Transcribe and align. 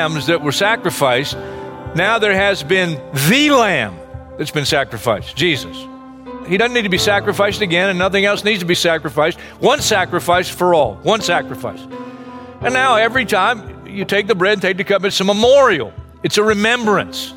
Lambs 0.00 0.26
that 0.26 0.42
were 0.42 0.52
sacrificed, 0.52 1.36
now 1.94 2.18
there 2.18 2.34
has 2.34 2.62
been 2.62 3.00
the 3.28 3.50
lamb 3.50 3.98
that's 4.38 4.50
been 4.50 4.64
sacrificed, 4.64 5.36
Jesus. 5.36 5.76
He 6.46 6.56
doesn't 6.56 6.72
need 6.72 6.82
to 6.82 6.88
be 6.88 6.98
sacrificed 6.98 7.60
again, 7.60 7.90
and 7.90 7.98
nothing 7.98 8.24
else 8.24 8.42
needs 8.42 8.60
to 8.60 8.66
be 8.66 8.74
sacrificed. 8.74 9.38
One 9.60 9.80
sacrifice 9.80 10.48
for 10.48 10.74
all, 10.74 10.94
one 11.02 11.20
sacrifice. 11.20 11.80
And 12.62 12.72
now 12.72 12.96
every 12.96 13.26
time 13.26 13.86
you 13.86 14.04
take 14.06 14.26
the 14.26 14.34
bread 14.34 14.54
and 14.54 14.62
take 14.62 14.78
the 14.78 14.84
cup, 14.84 15.04
it's 15.04 15.20
a 15.20 15.24
memorial, 15.24 15.92
it's 16.22 16.38
a 16.38 16.42
remembrance 16.42 17.34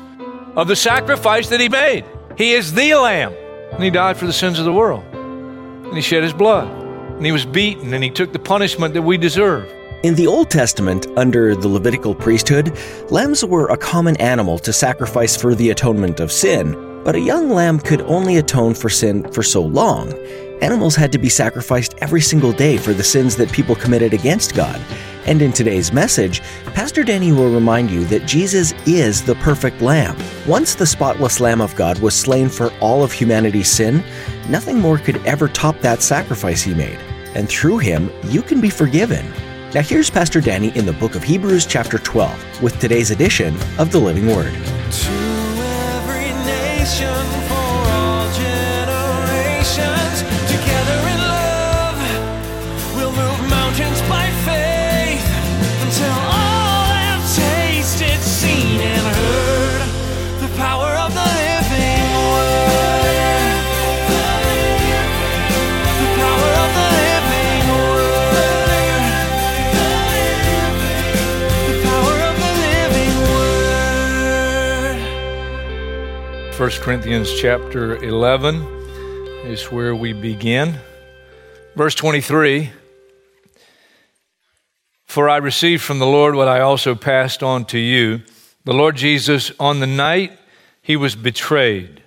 of 0.56 0.66
the 0.66 0.76
sacrifice 0.76 1.50
that 1.50 1.60
he 1.60 1.68
made. 1.68 2.04
He 2.38 2.54
is 2.54 2.72
the 2.72 2.94
lamb, 2.94 3.34
and 3.72 3.82
he 3.84 3.90
died 3.90 4.16
for 4.16 4.26
the 4.26 4.32
sins 4.32 4.58
of 4.58 4.64
the 4.64 4.72
world. 4.72 5.04
And 5.12 5.94
he 5.94 6.00
shed 6.00 6.22
his 6.22 6.32
blood, 6.32 6.68
and 7.16 7.26
he 7.26 7.32
was 7.32 7.44
beaten, 7.44 7.92
and 7.92 8.02
he 8.02 8.10
took 8.10 8.32
the 8.32 8.38
punishment 8.38 8.94
that 8.94 9.02
we 9.02 9.18
deserve. 9.18 9.68
In 10.04 10.14
the 10.16 10.26
Old 10.26 10.50
Testament, 10.50 11.06
under 11.16 11.56
the 11.56 11.66
Levitical 11.66 12.14
priesthood, 12.14 12.76
lambs 13.08 13.42
were 13.42 13.68
a 13.68 13.76
common 13.78 14.18
animal 14.18 14.58
to 14.58 14.70
sacrifice 14.70 15.34
for 15.34 15.54
the 15.54 15.70
atonement 15.70 16.20
of 16.20 16.30
sin, 16.30 16.74
but 17.04 17.14
a 17.14 17.20
young 17.20 17.48
lamb 17.48 17.78
could 17.78 18.02
only 18.02 18.36
atone 18.36 18.74
for 18.74 18.90
sin 18.90 19.26
for 19.32 19.42
so 19.42 19.62
long. 19.62 20.12
Animals 20.60 20.94
had 20.94 21.10
to 21.12 21.18
be 21.18 21.30
sacrificed 21.30 21.94
every 22.02 22.20
single 22.20 22.52
day 22.52 22.76
for 22.76 22.92
the 22.92 23.02
sins 23.02 23.36
that 23.36 23.50
people 23.50 23.74
committed 23.74 24.12
against 24.12 24.54
God. 24.54 24.78
And 25.24 25.40
in 25.40 25.54
today's 25.54 25.90
message, 25.90 26.42
Pastor 26.74 27.02
Danny 27.02 27.32
will 27.32 27.54
remind 27.54 27.90
you 27.90 28.04
that 28.04 28.26
Jesus 28.26 28.74
is 28.84 29.22
the 29.24 29.36
perfect 29.36 29.80
lamb. 29.80 30.18
Once 30.46 30.74
the 30.74 30.84
spotless 30.84 31.40
Lamb 31.40 31.62
of 31.62 31.74
God 31.76 31.98
was 32.00 32.14
slain 32.14 32.50
for 32.50 32.70
all 32.78 33.02
of 33.02 33.10
humanity's 33.10 33.70
sin, 33.70 34.04
nothing 34.50 34.80
more 34.80 34.98
could 34.98 35.16
ever 35.24 35.48
top 35.48 35.80
that 35.80 36.02
sacrifice 36.02 36.60
he 36.62 36.74
made. 36.74 36.98
And 37.34 37.48
through 37.48 37.78
him, 37.78 38.10
you 38.24 38.42
can 38.42 38.60
be 38.60 38.68
forgiven. 38.68 39.24
Now, 39.74 39.82
here's 39.82 40.08
Pastor 40.08 40.40
Danny 40.40 40.68
in 40.78 40.86
the 40.86 40.92
book 40.92 41.16
of 41.16 41.24
Hebrews, 41.24 41.66
chapter 41.66 41.98
12, 41.98 42.62
with 42.62 42.78
today's 42.78 43.10
edition 43.10 43.56
of 43.76 43.90
the 43.90 43.98
Living 43.98 44.28
Word. 44.28 44.54
1 76.64 76.70
Corinthians 76.80 77.30
chapter 77.38 78.02
11 78.02 78.54
is 79.44 79.70
where 79.70 79.94
we 79.94 80.14
begin. 80.14 80.78
Verse 81.76 81.94
23 81.94 82.70
For 85.04 85.28
I 85.28 85.36
received 85.36 85.82
from 85.82 85.98
the 85.98 86.06
Lord 86.06 86.34
what 86.34 86.48
I 86.48 86.60
also 86.60 86.94
passed 86.94 87.42
on 87.42 87.66
to 87.66 87.78
you. 87.78 88.22
The 88.64 88.72
Lord 88.72 88.96
Jesus, 88.96 89.52
on 89.60 89.80
the 89.80 89.86
night 89.86 90.38
he 90.80 90.96
was 90.96 91.14
betrayed, 91.14 92.02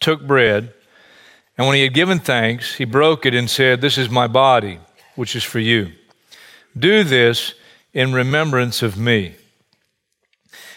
took 0.00 0.26
bread, 0.26 0.72
and 1.58 1.66
when 1.66 1.76
he 1.76 1.82
had 1.82 1.92
given 1.92 2.20
thanks, 2.20 2.76
he 2.76 2.86
broke 2.86 3.26
it 3.26 3.34
and 3.34 3.50
said, 3.50 3.82
This 3.82 3.98
is 3.98 4.08
my 4.08 4.28
body, 4.28 4.78
which 5.14 5.36
is 5.36 5.44
for 5.44 5.58
you. 5.58 5.92
Do 6.74 7.04
this 7.04 7.52
in 7.92 8.14
remembrance 8.14 8.82
of 8.82 8.96
me. 8.96 9.34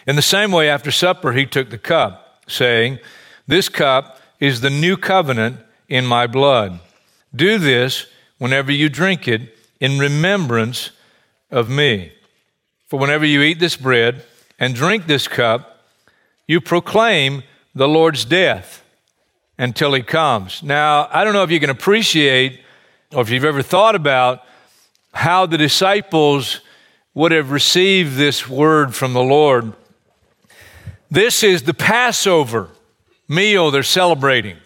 In 0.05 0.17
the 0.17 0.21
same 0.21 0.51
way, 0.51 0.69
after 0.69 0.91
supper, 0.91 1.31
he 1.31 1.45
took 1.45 1.69
the 1.69 1.77
cup, 1.77 2.23
saying, 2.47 2.99
This 3.47 3.69
cup 3.69 4.19
is 4.39 4.61
the 4.61 4.69
new 4.69 4.97
covenant 4.97 5.59
in 5.87 6.05
my 6.05 6.27
blood. 6.27 6.79
Do 7.35 7.57
this 7.57 8.07
whenever 8.37 8.71
you 8.71 8.89
drink 8.89 9.27
it 9.27 9.57
in 9.79 9.99
remembrance 9.99 10.91
of 11.51 11.69
me. 11.69 12.11
For 12.87 12.99
whenever 12.99 13.25
you 13.25 13.41
eat 13.41 13.59
this 13.59 13.75
bread 13.75 14.23
and 14.59 14.75
drink 14.75 15.07
this 15.07 15.27
cup, 15.27 15.79
you 16.47 16.61
proclaim 16.61 17.43
the 17.73 17.87
Lord's 17.87 18.25
death 18.25 18.83
until 19.57 19.93
he 19.93 20.01
comes. 20.01 20.61
Now, 20.63 21.07
I 21.11 21.23
don't 21.23 21.33
know 21.33 21.43
if 21.43 21.51
you 21.51 21.59
can 21.59 21.69
appreciate 21.69 22.61
or 23.13 23.21
if 23.21 23.29
you've 23.29 23.45
ever 23.45 23.61
thought 23.61 23.95
about 23.95 24.43
how 25.13 25.45
the 25.45 25.57
disciples 25.57 26.61
would 27.13 27.31
have 27.31 27.51
received 27.51 28.17
this 28.17 28.47
word 28.47 28.93
from 28.93 29.13
the 29.13 29.23
Lord. 29.23 29.73
This 31.11 31.43
is 31.43 31.63
the 31.63 31.73
Passover 31.73 32.69
meal 33.27 33.69
they're 33.69 33.83
celebrating. 33.83 34.57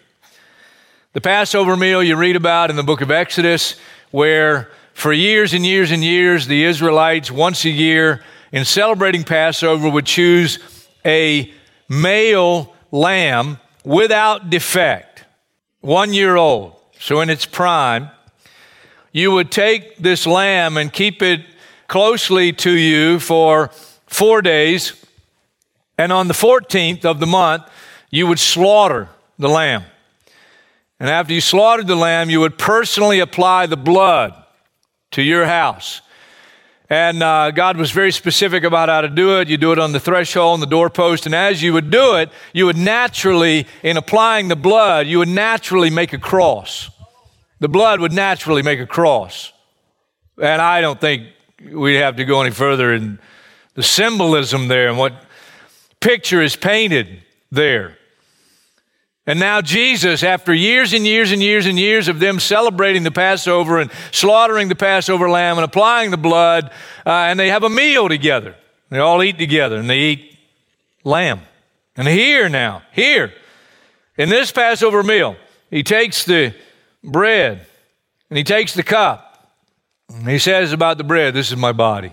The 1.12 1.20
Passover 1.20 1.76
meal 1.76 2.02
you 2.02 2.16
read 2.16 2.36
about 2.36 2.70
in 2.70 2.76
the 2.76 2.82
book 2.82 3.02
of 3.02 3.10
Exodus, 3.10 3.76
where 4.10 4.70
for 4.94 5.12
years 5.12 5.52
and 5.52 5.66
years 5.66 5.90
and 5.90 6.02
years, 6.02 6.46
the 6.46 6.64
Israelites, 6.64 7.30
once 7.30 7.64
a 7.66 7.70
year, 7.70 8.24
in 8.52 8.64
celebrating 8.64 9.22
Passover, 9.22 9.90
would 9.90 10.06
choose 10.06 10.58
a 11.04 11.52
male 11.88 12.74
lamb 12.90 13.58
without 13.84 14.48
defect, 14.48 15.24
one 15.80 16.14
year 16.14 16.36
old, 16.36 16.74
so 16.98 17.20
in 17.20 17.28
its 17.28 17.44
prime. 17.44 18.10
You 19.12 19.32
would 19.32 19.50
take 19.50 19.98
this 19.98 20.26
lamb 20.26 20.78
and 20.78 20.90
keep 20.90 21.20
it 21.20 21.42
closely 21.86 22.52
to 22.54 22.70
you 22.70 23.18
for 23.18 23.70
four 24.06 24.40
days, 24.40 24.99
and 26.00 26.14
on 26.14 26.28
the 26.28 26.34
14th 26.34 27.04
of 27.04 27.20
the 27.20 27.26
month, 27.26 27.64
you 28.08 28.26
would 28.26 28.38
slaughter 28.38 29.10
the 29.38 29.50
lamb. 29.50 29.84
And 30.98 31.10
after 31.10 31.34
you 31.34 31.42
slaughtered 31.42 31.88
the 31.88 31.94
lamb, 31.94 32.30
you 32.30 32.40
would 32.40 32.56
personally 32.56 33.20
apply 33.20 33.66
the 33.66 33.76
blood 33.76 34.32
to 35.10 35.20
your 35.20 35.44
house. 35.44 36.00
And 36.88 37.22
uh, 37.22 37.50
God 37.50 37.76
was 37.76 37.90
very 37.90 38.12
specific 38.12 38.64
about 38.64 38.88
how 38.88 39.02
to 39.02 39.10
do 39.10 39.40
it. 39.40 39.48
You 39.48 39.58
do 39.58 39.72
it 39.72 39.78
on 39.78 39.92
the 39.92 40.00
threshold, 40.00 40.54
on 40.54 40.60
the 40.60 40.66
doorpost. 40.66 41.26
And 41.26 41.34
as 41.34 41.62
you 41.62 41.74
would 41.74 41.90
do 41.90 42.16
it, 42.16 42.30
you 42.54 42.64
would 42.64 42.78
naturally, 42.78 43.66
in 43.82 43.98
applying 43.98 44.48
the 44.48 44.56
blood, 44.56 45.06
you 45.06 45.18
would 45.18 45.28
naturally 45.28 45.90
make 45.90 46.14
a 46.14 46.18
cross. 46.18 46.88
The 47.58 47.68
blood 47.68 48.00
would 48.00 48.12
naturally 48.12 48.62
make 48.62 48.80
a 48.80 48.86
cross. 48.86 49.52
And 50.40 50.62
I 50.62 50.80
don't 50.80 50.98
think 50.98 51.26
we 51.70 51.96
have 51.96 52.16
to 52.16 52.24
go 52.24 52.40
any 52.40 52.52
further 52.52 52.94
in 52.94 53.18
the 53.74 53.82
symbolism 53.82 54.68
there 54.68 54.88
and 54.88 54.96
what 54.96 55.26
picture 56.00 56.42
is 56.42 56.56
painted 56.56 57.22
there. 57.50 57.96
And 59.26 59.38
now, 59.38 59.60
Jesus, 59.60 60.22
after 60.22 60.52
years 60.52 60.92
and 60.92 61.06
years 61.06 61.30
and 61.30 61.42
years 61.42 61.66
and 61.66 61.78
years 61.78 62.08
of 62.08 62.18
them 62.18 62.40
celebrating 62.40 63.02
the 63.02 63.10
Passover 63.10 63.78
and 63.78 63.90
slaughtering 64.10 64.68
the 64.68 64.74
Passover 64.74 65.28
lamb 65.30 65.56
and 65.56 65.64
applying 65.64 66.10
the 66.10 66.16
blood, 66.16 66.70
uh, 67.06 67.10
and 67.10 67.38
they 67.38 67.48
have 67.48 67.62
a 67.62 67.70
meal 67.70 68.08
together. 68.08 68.56
They 68.88 68.98
all 68.98 69.22
eat 69.22 69.38
together 69.38 69.76
and 69.76 69.88
they 69.88 69.98
eat 69.98 70.38
lamb. 71.04 71.42
And 71.96 72.08
here 72.08 72.48
now, 72.48 72.82
here, 72.92 73.32
in 74.16 74.30
this 74.30 74.50
Passover 74.50 75.02
meal, 75.02 75.36
he 75.70 75.82
takes 75.82 76.24
the 76.24 76.54
bread 77.04 77.66
and 78.30 78.36
he 78.36 78.44
takes 78.44 78.74
the 78.74 78.82
cup. 78.82 79.26
And 80.08 80.28
he 80.28 80.38
says 80.38 80.72
about 80.72 80.98
the 80.98 81.04
bread, 81.04 81.34
This 81.34 81.52
is 81.52 81.56
my 81.56 81.72
body. 81.72 82.12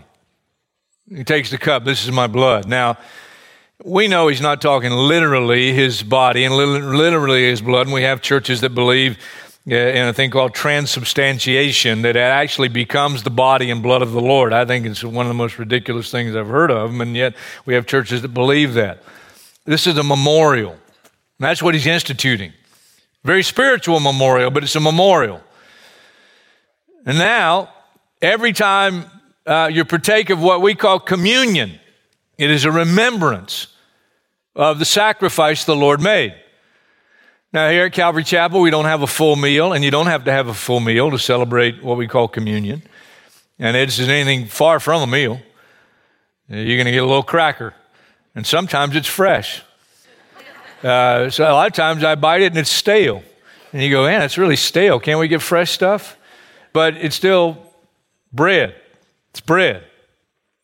He 1.09 1.23
takes 1.23 1.50
the 1.50 1.57
cup, 1.57 1.83
This 1.83 2.03
is 2.03 2.11
my 2.11 2.27
blood. 2.27 2.67
Now, 2.67 2.97
we 3.83 4.07
know 4.07 4.27
he's 4.27 4.41
not 4.41 4.62
talking 4.62 4.91
literally 4.91 5.74
his 5.74 6.01
body 6.01 6.44
and 6.44 6.56
literally 6.56 7.44
his 7.50 7.62
blood. 7.62 7.88
And 7.88 7.94
we 7.94 8.03
have 8.03 8.21
churches 8.21 8.62
that 8.62 8.71
believe 8.71 9.18
uh, 9.69 9.75
in 9.75 10.07
a 10.07 10.13
thing 10.13 10.31
called 10.31 10.53
transubstantiation 10.53 12.01
that 12.01 12.15
it 12.15 12.19
actually 12.19 12.69
becomes 12.69 13.24
the 13.24 13.29
body 13.29 13.69
and 13.69 13.83
blood 13.83 14.01
of 14.01 14.13
the 14.13 14.21
Lord. 14.21 14.53
I 14.53 14.65
think 14.65 14.85
it's 14.85 15.03
one 15.03 15.25
of 15.25 15.29
the 15.29 15.35
most 15.35 15.59
ridiculous 15.59 16.09
things 16.09 16.35
I've 16.35 16.47
heard 16.47 16.71
of, 16.71 17.00
and 17.00 17.15
yet 17.15 17.35
we 17.65 17.74
have 17.75 17.85
churches 17.85 18.21
that 18.24 18.29
believe 18.29 18.74
that. 18.75 19.03
This 19.65 19.85
is 19.85 19.97
a 19.97 20.03
memorial. 20.03 20.71
And 20.71 20.80
that's 21.39 21.62
what 21.62 21.73
he's 21.75 21.85
instituting. 21.85 22.53
Very 23.23 23.44
spiritual 23.44 24.00
memorial, 24.00 24.50
but 24.50 24.63
it's 24.63 24.75
a 24.75 24.80
memorial. 24.80 25.41
And 27.06 27.18
now, 27.18 27.69
every 28.21 28.53
time 28.53 29.06
uh, 29.45 29.69
you 29.71 29.85
partake 29.85 30.30
of 30.30 30.41
what 30.41 30.62
we 30.62 30.73
call 30.73 31.00
communion, 31.00 31.80
It 32.37 32.51
is 32.51 32.65
a 32.65 32.71
remembrance 32.71 33.67
of 34.55 34.79
the 34.79 34.85
sacrifice 34.85 35.65
the 35.65 35.75
Lord 35.75 36.01
made. 36.01 36.35
Now, 37.53 37.69
here 37.69 37.85
at 37.85 37.93
Calvary 37.93 38.23
Chapel, 38.23 38.61
we 38.61 38.69
don't 38.69 38.85
have 38.85 39.01
a 39.01 39.07
full 39.07 39.35
meal, 39.35 39.73
and 39.73 39.83
you 39.83 39.89
don't 39.89 40.07
have 40.07 40.25
to 40.25 40.31
have 40.31 40.47
a 40.47 40.53
full 40.53 40.79
meal 40.79 41.09
to 41.11 41.17
celebrate 41.17 41.83
what 41.83 41.97
we 41.97 42.07
call 42.07 42.27
communion. 42.27 42.83
And 43.57 43.75
it 43.75 43.89
isn't 43.89 44.09
anything 44.09 44.45
far 44.45 44.79
from 44.79 45.01
a 45.01 45.07
meal. 45.07 45.41
You're 46.49 46.77
going 46.77 46.85
to 46.85 46.91
get 46.91 47.03
a 47.03 47.07
little 47.07 47.23
cracker, 47.23 47.73
and 48.35 48.45
sometimes 48.45 48.95
it's 48.95 49.07
fresh. 49.07 49.63
Uh, 50.83 51.29
so 51.29 51.43
a 51.43 51.53
lot 51.53 51.67
of 51.67 51.73
times 51.73 52.03
I 52.03 52.15
bite 52.15 52.41
it 52.41 52.47
and 52.47 52.57
it's 52.57 52.69
stale. 52.69 53.23
And 53.73 53.81
you 53.81 53.89
go, 53.89 54.05
man, 54.05 54.21
it's 54.21 54.37
really 54.37 54.55
stale. 54.55 54.99
Can't 54.99 55.19
we 55.19 55.27
get 55.27 55.41
fresh 55.41 55.71
stuff? 55.71 56.17
But 56.71 56.95
it's 56.97 57.15
still 57.15 57.57
bread. 58.31 58.75
It's 59.31 59.41
bread. 59.41 59.83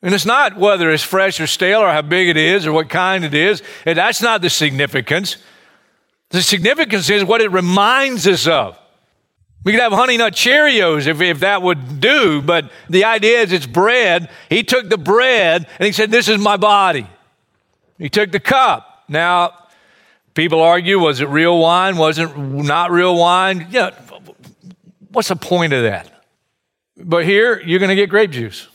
And 0.03 0.13
it's 0.13 0.25
not 0.25 0.57
whether 0.57 0.91
it's 0.91 1.01
fresh 1.01 1.39
or 1.39 1.47
stale 1.47 1.79
or 1.79 1.89
how 1.89 2.01
big 2.01 2.27
it 2.27 2.35
is 2.35 2.67
or 2.67 2.73
what 2.73 2.89
kind 2.89 3.23
it 3.23 3.33
is. 3.33 3.63
That's 3.85 4.21
not 4.21 4.41
the 4.41 4.50
significance. 4.50 5.38
The 6.29 6.41
significance 6.41 7.09
is 7.09 7.23
what 7.23 7.39
it 7.39 7.51
reminds 7.51 8.27
us 8.27 8.45
of. 8.45 8.77
We 9.63 9.71
could 9.71 9.79
have 9.79 9.94
honey 9.94 10.17
nut 10.17 10.33
Cheerios 10.33 11.07
if, 11.07 11.21
if 11.21 11.39
that 11.39 11.61
would 11.61 12.01
do, 12.01 12.41
but 12.41 12.69
the 12.89 13.05
idea 13.05 13.44
is 13.44 13.53
it's 13.53 13.65
bread. 13.65 14.29
He 14.50 14.61
took 14.63 14.89
the 14.89 14.97
bread 14.97 15.67
and 15.79 15.85
he 15.85 15.94
said, 15.94 16.11
This 16.11 16.27
is 16.27 16.38
my 16.38 16.57
body. 16.57 17.07
He 17.97 18.09
took 18.09 18.33
the 18.33 18.41
cup. 18.41 19.06
Now, 19.07 19.53
people 20.33 20.59
argue 20.61 20.99
was 20.99 21.21
it 21.21 21.29
real 21.29 21.57
wine? 21.57 21.95
Was 21.95 22.19
it 22.19 22.38
not 22.38 22.91
real 22.91 23.15
wine? 23.15 23.67
Yeah, 23.71 23.91
what's 25.11 25.29
the 25.29 25.38
point 25.38 25.71
of 25.71 25.83
that? 25.83 26.09
But 26.97 27.23
here, 27.23 27.61
you're 27.61 27.79
going 27.79 27.89
to 27.89 27.95
get 27.95 28.09
grape 28.09 28.31
juice. 28.31 28.67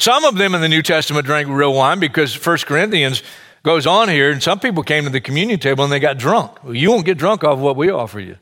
Some 0.00 0.24
of 0.24 0.36
them 0.36 0.54
in 0.54 0.62
the 0.62 0.68
New 0.68 0.80
Testament 0.80 1.26
drank 1.26 1.46
real 1.50 1.74
wine 1.74 2.00
because 2.00 2.34
1 2.34 2.58
Corinthians 2.60 3.22
goes 3.62 3.86
on 3.86 4.08
here, 4.08 4.30
and 4.30 4.42
some 4.42 4.58
people 4.58 4.82
came 4.82 5.04
to 5.04 5.10
the 5.10 5.20
communion 5.20 5.60
table 5.60 5.84
and 5.84 5.92
they 5.92 6.00
got 6.00 6.16
drunk. 6.16 6.64
Well, 6.64 6.74
you 6.74 6.90
won't 6.90 7.04
get 7.04 7.18
drunk 7.18 7.44
off 7.44 7.58
what 7.58 7.76
we 7.76 7.90
offer 7.90 8.18
you. 8.18 8.38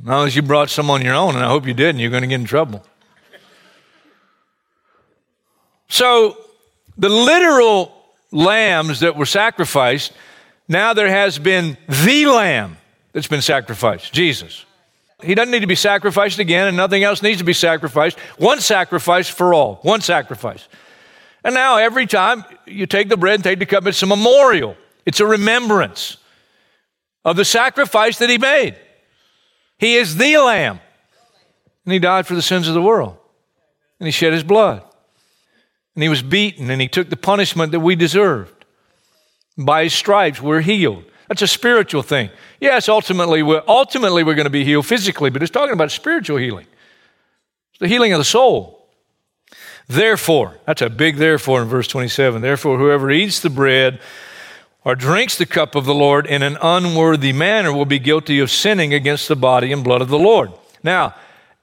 Unless 0.00 0.34
you 0.34 0.40
brought 0.40 0.70
some 0.70 0.88
on 0.88 1.02
your 1.02 1.12
own, 1.12 1.34
and 1.34 1.44
I 1.44 1.48
hope 1.48 1.66
you 1.66 1.74
did, 1.74 1.90
and 1.90 2.00
you're 2.00 2.10
going 2.10 2.22
to 2.22 2.26
get 2.26 2.40
in 2.40 2.46
trouble. 2.46 2.82
So, 5.88 6.38
the 6.96 7.10
literal 7.10 7.94
lambs 8.30 9.00
that 9.00 9.14
were 9.14 9.26
sacrificed, 9.26 10.14
now 10.68 10.94
there 10.94 11.10
has 11.10 11.38
been 11.38 11.76
the 11.86 12.24
lamb 12.24 12.78
that's 13.12 13.26
been 13.26 13.42
sacrificed, 13.42 14.10
Jesus. 14.14 14.64
He 15.22 15.34
doesn't 15.34 15.50
need 15.50 15.60
to 15.60 15.66
be 15.66 15.74
sacrificed 15.74 16.38
again, 16.38 16.68
and 16.68 16.76
nothing 16.76 17.04
else 17.04 17.22
needs 17.22 17.38
to 17.38 17.44
be 17.44 17.52
sacrificed. 17.52 18.18
One 18.38 18.60
sacrifice 18.60 19.28
for 19.28 19.54
all, 19.54 19.76
one 19.82 20.00
sacrifice. 20.00 20.68
And 21.44 21.54
now, 21.54 21.76
every 21.76 22.06
time 22.06 22.44
you 22.66 22.86
take 22.86 23.08
the 23.08 23.16
bread 23.16 23.36
and 23.36 23.44
take 23.44 23.58
the 23.58 23.66
cup, 23.66 23.86
it's 23.86 24.02
a 24.02 24.06
memorial, 24.06 24.76
it's 25.04 25.20
a 25.20 25.26
remembrance 25.26 26.16
of 27.24 27.36
the 27.36 27.44
sacrifice 27.44 28.18
that 28.18 28.30
He 28.30 28.38
made. 28.38 28.76
He 29.78 29.96
is 29.96 30.16
the 30.16 30.36
Lamb, 30.38 30.80
and 31.84 31.92
He 31.92 31.98
died 31.98 32.26
for 32.26 32.34
the 32.34 32.42
sins 32.42 32.68
of 32.68 32.74
the 32.74 32.82
world, 32.82 33.16
and 33.98 34.06
He 34.06 34.12
shed 34.12 34.32
His 34.32 34.44
blood, 34.44 34.82
and 35.94 36.02
He 36.02 36.08
was 36.08 36.22
beaten, 36.22 36.70
and 36.70 36.80
He 36.80 36.88
took 36.88 37.10
the 37.10 37.16
punishment 37.16 37.72
that 37.72 37.80
we 37.80 37.96
deserved. 37.96 38.64
By 39.58 39.84
His 39.84 39.94
stripes, 39.94 40.40
we're 40.40 40.60
healed. 40.60 41.04
That's 41.32 41.40
a 41.40 41.46
spiritual 41.46 42.02
thing. 42.02 42.28
Yes, 42.60 42.90
ultimately 42.90 43.42
we're, 43.42 43.62
ultimately 43.66 44.22
we're 44.22 44.34
going 44.34 44.44
to 44.44 44.50
be 44.50 44.64
healed 44.64 44.84
physically, 44.84 45.30
but 45.30 45.42
it's 45.42 45.50
talking 45.50 45.72
about 45.72 45.90
spiritual 45.90 46.36
healing. 46.36 46.66
It's 47.70 47.78
the 47.78 47.88
healing 47.88 48.12
of 48.12 48.18
the 48.18 48.24
soul. 48.24 48.86
Therefore, 49.88 50.58
that's 50.66 50.82
a 50.82 50.90
big 50.90 51.16
therefore 51.16 51.62
in 51.62 51.68
verse 51.68 51.88
27. 51.88 52.42
Therefore, 52.42 52.76
whoever 52.76 53.10
eats 53.10 53.40
the 53.40 53.48
bread 53.48 53.98
or 54.84 54.94
drinks 54.94 55.38
the 55.38 55.46
cup 55.46 55.74
of 55.74 55.86
the 55.86 55.94
Lord 55.94 56.26
in 56.26 56.42
an 56.42 56.58
unworthy 56.60 57.32
manner 57.32 57.72
will 57.72 57.86
be 57.86 57.98
guilty 57.98 58.38
of 58.38 58.50
sinning 58.50 58.92
against 58.92 59.26
the 59.26 59.34
body 59.34 59.72
and 59.72 59.82
blood 59.82 60.02
of 60.02 60.10
the 60.10 60.18
Lord. 60.18 60.52
Now, 60.82 61.14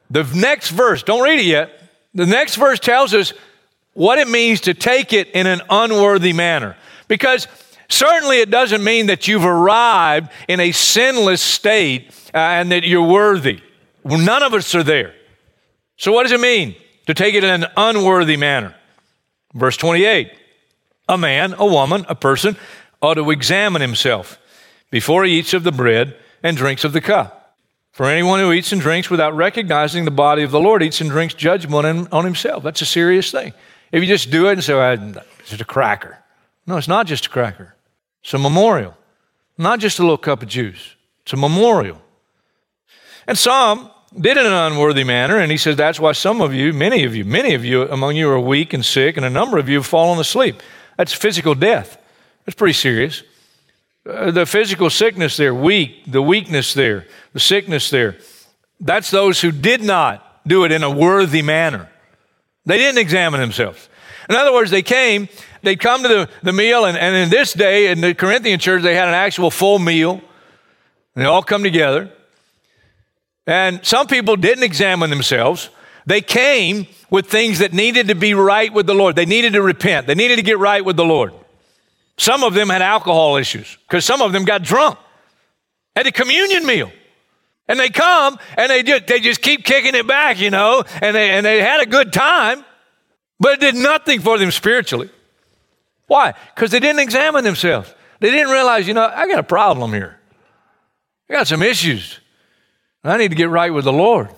the 0.09 0.23
next 0.33 0.71
verse, 0.71 1.03
don't 1.03 1.21
read 1.21 1.41
it 1.41 1.45
yet. 1.45 1.79
The 2.15 2.25
next 2.25 2.55
verse 2.55 2.79
tells 2.79 3.13
us 3.13 3.33
what 3.93 4.17
it 4.17 4.27
means 4.27 4.61
to 4.61 4.73
take 4.73 5.13
it 5.13 5.27
in 5.27 5.45
an 5.45 5.61
unworthy 5.69 6.33
manner. 6.33 6.75
Because 7.07 7.47
Certainly, 7.89 8.37
it 8.37 8.51
doesn't 8.51 8.83
mean 8.83 9.07
that 9.07 9.27
you've 9.27 9.45
arrived 9.45 10.31
in 10.47 10.59
a 10.59 10.71
sinless 10.71 11.41
state 11.41 12.09
uh, 12.33 12.37
and 12.37 12.71
that 12.71 12.83
you're 12.83 13.05
worthy. 13.05 13.61
Well, 14.03 14.19
none 14.19 14.43
of 14.43 14.53
us 14.53 14.73
are 14.75 14.83
there. 14.83 15.15
So, 15.97 16.11
what 16.11 16.23
does 16.23 16.31
it 16.31 16.39
mean 16.39 16.75
to 17.07 17.13
take 17.13 17.33
it 17.33 17.43
in 17.43 17.63
an 17.63 17.69
unworthy 17.75 18.37
manner? 18.37 18.75
Verse 19.53 19.75
28 19.77 20.31
A 21.09 21.17
man, 21.17 21.53
a 21.57 21.65
woman, 21.65 22.05
a 22.07 22.15
person 22.15 22.55
ought 23.01 23.15
to 23.15 23.31
examine 23.31 23.81
himself 23.81 24.39
before 24.91 25.25
he 25.25 25.39
eats 25.39 25.53
of 25.53 25.63
the 25.63 25.71
bread 25.71 26.15
and 26.43 26.55
drinks 26.55 26.83
of 26.83 26.93
the 26.93 27.01
cup. 27.01 27.57
For 27.91 28.05
anyone 28.05 28.39
who 28.39 28.53
eats 28.53 28.71
and 28.71 28.79
drinks 28.79 29.09
without 29.09 29.35
recognizing 29.35 30.05
the 30.05 30.11
body 30.11 30.43
of 30.43 30.51
the 30.51 30.59
Lord 30.59 30.83
eats 30.83 31.01
and 31.01 31.09
drinks 31.09 31.33
judgment 31.33 32.07
on 32.13 32.23
himself. 32.23 32.63
That's 32.63 32.81
a 32.81 32.85
serious 32.85 33.31
thing. 33.31 33.51
If 33.91 34.01
you 34.01 34.07
just 34.07 34.31
do 34.31 34.47
it 34.47 34.53
and 34.53 34.63
say, 34.63 34.75
well, 34.75 35.17
it's 35.39 35.49
just 35.49 35.61
a 35.61 35.65
cracker. 35.65 36.19
No, 36.65 36.77
it's 36.77 36.87
not 36.87 37.07
just 37.07 37.25
a 37.25 37.29
cracker. 37.29 37.75
It's 38.29 38.35
a 38.35 38.37
memorial, 38.37 38.95
not 39.57 39.79
just 39.79 39.97
a 39.97 40.03
little 40.03 40.15
cup 40.15 40.43
of 40.43 40.49
juice. 40.49 40.95
It's 41.23 41.33
a 41.33 41.35
memorial. 41.35 41.99
And 43.25 43.35
some 43.35 43.89
did 44.15 44.37
it 44.37 44.45
in 44.45 44.53
an 44.53 44.71
unworthy 44.71 45.03
manner, 45.03 45.39
and 45.39 45.49
he 45.51 45.57
says 45.57 45.75
that's 45.75 45.99
why 45.99 46.11
some 46.11 46.39
of 46.39 46.53
you, 46.53 46.71
many 46.71 47.05
of 47.05 47.15
you, 47.15 47.25
many 47.25 47.55
of 47.55 47.65
you 47.65 47.89
among 47.89 48.17
you 48.17 48.29
are 48.29 48.39
weak 48.39 48.71
and 48.71 48.85
sick, 48.85 49.17
and 49.17 49.25
a 49.25 49.31
number 49.31 49.57
of 49.57 49.67
you 49.67 49.77
have 49.77 49.87
fallen 49.87 50.19
asleep. 50.19 50.61
That's 50.95 51.11
physical 51.11 51.55
death. 51.55 51.97
That's 52.45 52.53
pretty 52.53 52.73
serious. 52.73 53.23
Uh, 54.07 54.29
the 54.29 54.45
physical 54.45 54.91
sickness 54.91 55.35
there, 55.35 55.55
weak, 55.55 56.03
the 56.05 56.21
weakness 56.21 56.75
there, 56.75 57.07
the 57.33 57.39
sickness 57.39 57.89
there, 57.89 58.19
that's 58.79 59.09
those 59.09 59.41
who 59.41 59.51
did 59.51 59.81
not 59.81 60.47
do 60.47 60.65
it 60.65 60.71
in 60.71 60.83
a 60.83 60.91
worthy 60.91 61.41
manner. 61.41 61.89
They 62.63 62.77
didn't 62.77 62.99
examine 62.99 63.39
themselves. 63.39 63.89
In 64.29 64.35
other 64.35 64.53
words, 64.53 64.69
they 64.69 64.83
came 64.83 65.29
they'd 65.61 65.79
come 65.79 66.03
to 66.03 66.07
the, 66.07 66.29
the 66.43 66.53
meal, 66.53 66.85
and, 66.85 66.97
and 66.97 67.15
in 67.15 67.29
this 67.29 67.53
day, 67.53 67.91
in 67.91 68.01
the 68.01 68.13
Corinthian 68.13 68.59
church, 68.59 68.83
they 68.83 68.95
had 68.95 69.07
an 69.07 69.13
actual 69.13 69.51
full 69.51 69.79
meal. 69.79 70.21
They 71.15 71.25
all 71.25 71.43
come 71.43 71.63
together. 71.63 72.11
And 73.45 73.83
some 73.85 74.07
people 74.07 74.35
didn't 74.35 74.63
examine 74.63 75.09
themselves. 75.09 75.69
They 76.05 76.21
came 76.21 76.87
with 77.09 77.27
things 77.27 77.59
that 77.59 77.73
needed 77.73 78.07
to 78.09 78.15
be 78.15 78.33
right 78.33 78.71
with 78.71 78.85
the 78.85 78.93
Lord. 78.93 79.15
They 79.15 79.25
needed 79.25 79.53
to 79.53 79.61
repent. 79.61 80.07
They 80.07 80.15
needed 80.15 80.35
to 80.35 80.43
get 80.43 80.59
right 80.59 80.83
with 80.83 80.97
the 80.97 81.05
Lord. 81.05 81.33
Some 82.17 82.43
of 82.43 82.53
them 82.53 82.69
had 82.69 82.81
alcohol 82.81 83.37
issues 83.37 83.77
because 83.87 84.05
some 84.05 84.21
of 84.21 84.33
them 84.33 84.45
got 84.45 84.61
drunk 84.61 84.99
at 85.95 86.05
a 86.05 86.11
communion 86.11 86.65
meal. 86.65 86.91
And 87.67 87.79
they 87.79 87.89
come 87.89 88.37
and 88.57 88.69
they 88.69 88.83
just, 88.83 89.07
they 89.07 89.19
just 89.19 89.41
keep 89.41 89.63
kicking 89.63 89.95
it 89.95 90.07
back, 90.07 90.39
you 90.39 90.49
know, 90.49 90.83
and 91.01 91.15
they, 91.15 91.29
and 91.29 91.45
they 91.45 91.61
had 91.61 91.81
a 91.81 91.85
good 91.85 92.11
time, 92.11 92.65
but 93.39 93.53
it 93.53 93.59
did 93.59 93.75
nothing 93.75 94.19
for 94.19 94.37
them 94.37 94.51
spiritually. 94.51 95.09
Why? 96.09 96.33
Because 96.55 96.71
they 96.71 96.79
didn't 96.79 97.01
examine 97.01 97.43
themselves. 97.43 97.93
They 98.19 98.31
didn't 98.31 98.51
realize, 98.51 98.87
you 98.87 98.95
know, 98.95 99.05
I 99.05 99.27
got 99.27 99.37
a 99.37 99.43
problem 99.43 99.93
here. 99.93 100.19
I 101.29 101.33
got 101.33 101.47
some 101.47 101.61
issues. 101.61 102.19
I 103.03 103.15
need 103.17 103.29
to 103.29 103.35
get 103.35 103.49
right 103.49 103.71
with 103.71 103.85
the 103.85 103.93
Lord. 103.93 104.29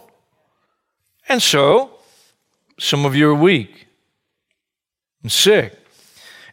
And 1.29 1.41
so, 1.41 1.91
some 2.77 3.05
of 3.05 3.15
you 3.15 3.29
are 3.29 3.35
weak 3.35 3.87
and 5.23 5.31
sick. 5.31 5.73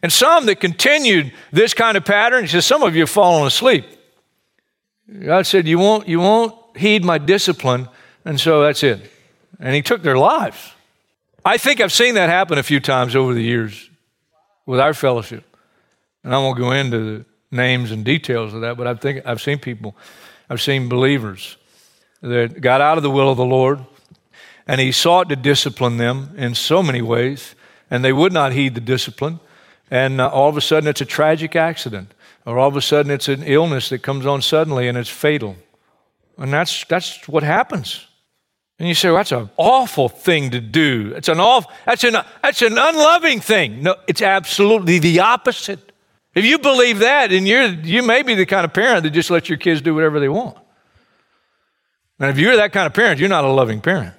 And 0.01 0.11
some 0.11 0.45
that 0.45 0.61
continued 0.61 1.33
this 1.51 1.73
kind 1.73 1.97
of 1.97 2.05
pattern, 2.05 2.45
he 2.45 2.47
says, 2.47 2.65
some 2.65 2.81
of 2.81 2.95
you 2.95 3.01
have 3.01 3.09
fallen 3.09 3.45
asleep. 3.45 3.85
God 5.25 5.45
said, 5.45 5.67
You 5.67 5.79
won't, 5.79 6.07
you 6.07 6.19
won't 6.19 6.55
heed 6.77 7.03
my 7.03 7.17
discipline, 7.17 7.89
and 8.23 8.39
so 8.39 8.61
that's 8.61 8.83
it. 8.83 9.11
And 9.59 9.75
he 9.75 9.81
took 9.81 10.01
their 10.01 10.17
lives. 10.17 10.71
I 11.43 11.57
think 11.57 11.81
I've 11.81 11.91
seen 11.91 12.13
that 12.13 12.29
happen 12.29 12.57
a 12.57 12.63
few 12.63 12.79
times 12.79 13.17
over 13.17 13.33
the 13.33 13.43
years 13.43 13.88
with 14.69 14.79
our 14.79 14.93
fellowship. 14.93 15.43
And 16.23 16.31
I 16.31 16.37
won't 16.37 16.59
go 16.59 16.71
into 16.71 16.99
the 16.99 17.25
names 17.49 17.89
and 17.89 18.05
details 18.05 18.53
of 18.53 18.61
that, 18.61 18.77
but 18.77 18.85
I 18.85 18.93
think 18.93 19.25
I've 19.25 19.41
seen 19.41 19.57
people, 19.57 19.95
I've 20.47 20.61
seen 20.61 20.87
believers 20.87 21.57
that 22.21 22.61
got 22.61 22.79
out 22.79 22.95
of 22.97 23.01
the 23.01 23.09
will 23.09 23.31
of 23.31 23.37
the 23.37 23.45
Lord, 23.45 23.79
and 24.67 24.79
He 24.79 24.91
sought 24.91 25.27
to 25.29 25.35
discipline 25.35 25.97
them 25.97 26.35
in 26.37 26.53
so 26.53 26.83
many 26.83 27.01
ways, 27.01 27.55
and 27.89 28.05
they 28.05 28.13
would 28.13 28.31
not 28.31 28.51
heed 28.51 28.75
the 28.75 28.81
discipline. 28.81 29.39
And 29.89 30.21
uh, 30.21 30.27
all 30.27 30.49
of 30.49 30.55
a 30.55 30.61
sudden, 30.61 30.87
it's 30.87 31.01
a 31.01 31.05
tragic 31.05 31.55
accident, 31.55 32.13
or 32.45 32.59
all 32.59 32.67
of 32.67 32.75
a 32.75 32.81
sudden, 32.81 33.11
it's 33.11 33.27
an 33.27 33.41
illness 33.41 33.89
that 33.89 34.03
comes 34.03 34.27
on 34.27 34.43
suddenly 34.43 34.87
and 34.87 34.99
it's 34.99 35.09
fatal. 35.09 35.55
And 36.37 36.53
that's, 36.53 36.85
that's 36.85 37.27
what 37.27 37.41
happens. 37.41 38.05
And 38.79 38.87
you 38.87 38.95
say, 38.95 39.09
well, 39.09 39.17
that's 39.17 39.33
an 39.33 39.49
awful 39.57 40.07
thing 40.07 40.51
to 40.51 40.61
do. 40.61 41.13
It's 41.15 41.27
an 41.27 41.39
awful, 41.41 41.69
that's 41.85 42.05
an, 42.05 42.15
that's 42.41 42.61
an 42.61 42.77
unloving 42.77 43.41
thing. 43.41 43.83
No, 43.83 43.95
it's 44.07 44.21
absolutely 44.21 44.99
the 44.99 45.19
opposite. 45.19 45.91
If 46.33 46.45
you 46.45 46.59
believe 46.59 46.99
that, 46.99 47.29
then 47.31 47.45
you're, 47.45 47.65
you 47.65 48.01
may 48.03 48.23
be 48.23 48.35
the 48.35 48.45
kind 48.45 48.63
of 48.63 48.73
parent 48.73 49.03
that 49.03 49.09
just 49.09 49.29
lets 49.29 49.49
your 49.49 49.57
kids 49.57 49.81
do 49.81 49.93
whatever 49.93 50.21
they 50.21 50.29
want. 50.29 50.57
And 52.19 52.29
if 52.29 52.37
you're 52.37 52.55
that 52.55 52.71
kind 52.71 52.85
of 52.85 52.93
parent, 52.93 53.19
you're 53.19 53.27
not 53.27 53.43
a 53.43 53.51
loving 53.51 53.81
parent. 53.81 54.15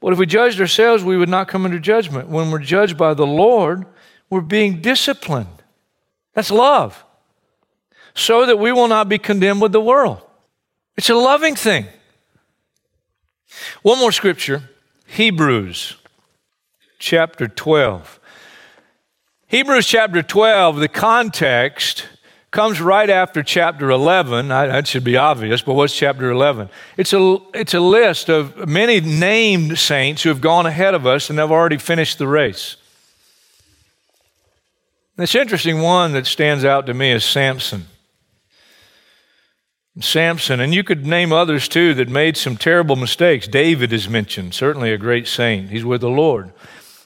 But 0.00 0.12
if 0.12 0.18
we 0.18 0.26
judged 0.26 0.60
ourselves, 0.60 1.02
we 1.02 1.16
would 1.16 1.28
not 1.28 1.48
come 1.48 1.64
under 1.64 1.80
judgment. 1.80 2.28
When 2.28 2.52
we're 2.52 2.58
judged 2.60 2.96
by 2.96 3.14
the 3.14 3.26
Lord, 3.26 3.86
we're 4.30 4.40
being 4.40 4.80
disciplined. 4.80 5.62
That's 6.34 6.50
love. 6.50 7.04
So 8.14 8.46
that 8.46 8.58
we 8.58 8.70
will 8.70 8.86
not 8.86 9.08
be 9.08 9.18
condemned 9.18 9.62
with 9.62 9.72
the 9.72 9.80
world. 9.80 10.20
It's 10.96 11.10
a 11.10 11.14
loving 11.14 11.56
thing. 11.56 11.86
One 13.82 13.98
more 13.98 14.12
scripture 14.12 14.62
Hebrews 15.06 15.96
chapter 16.98 17.48
12. 17.48 18.20
Hebrews 19.48 19.86
chapter 19.86 20.22
12, 20.22 20.76
the 20.76 20.88
context 20.88 22.08
comes 22.50 22.80
right 22.80 23.10
after 23.10 23.42
chapter 23.42 23.90
11. 23.90 24.50
I, 24.50 24.66
that 24.66 24.86
should 24.86 25.04
be 25.04 25.16
obvious, 25.16 25.60
but 25.60 25.74
what's 25.74 25.94
chapter 25.94 26.30
11? 26.30 26.70
It's 26.96 27.12
a, 27.12 27.38
it's 27.52 27.74
a 27.74 27.80
list 27.80 28.30
of 28.30 28.68
many 28.68 29.00
named 29.00 29.78
saints 29.78 30.22
who 30.22 30.28
have 30.30 30.40
gone 30.40 30.64
ahead 30.64 30.94
of 30.94 31.06
us 31.06 31.30
and 31.30 31.38
have 31.38 31.50
already 31.50 31.78
finished 31.78 32.18
the 32.18 32.26
race. 32.26 32.76
This 35.16 35.34
interesting 35.34 35.80
one 35.80 36.12
that 36.12 36.26
stands 36.26 36.64
out 36.64 36.86
to 36.86 36.94
me 36.94 37.12
is 37.12 37.24
Samson. 37.24 37.86
Samson, 40.00 40.60
and 40.60 40.74
you 40.74 40.82
could 40.82 41.06
name 41.06 41.32
others 41.32 41.68
too 41.68 41.94
that 41.94 42.08
made 42.08 42.36
some 42.36 42.56
terrible 42.56 42.96
mistakes. 42.96 43.46
David 43.46 43.92
is 43.92 44.08
mentioned, 44.08 44.54
certainly 44.54 44.92
a 44.92 44.98
great 44.98 45.28
saint. 45.28 45.70
He's 45.70 45.84
with 45.84 46.00
the 46.00 46.10
Lord. 46.10 46.52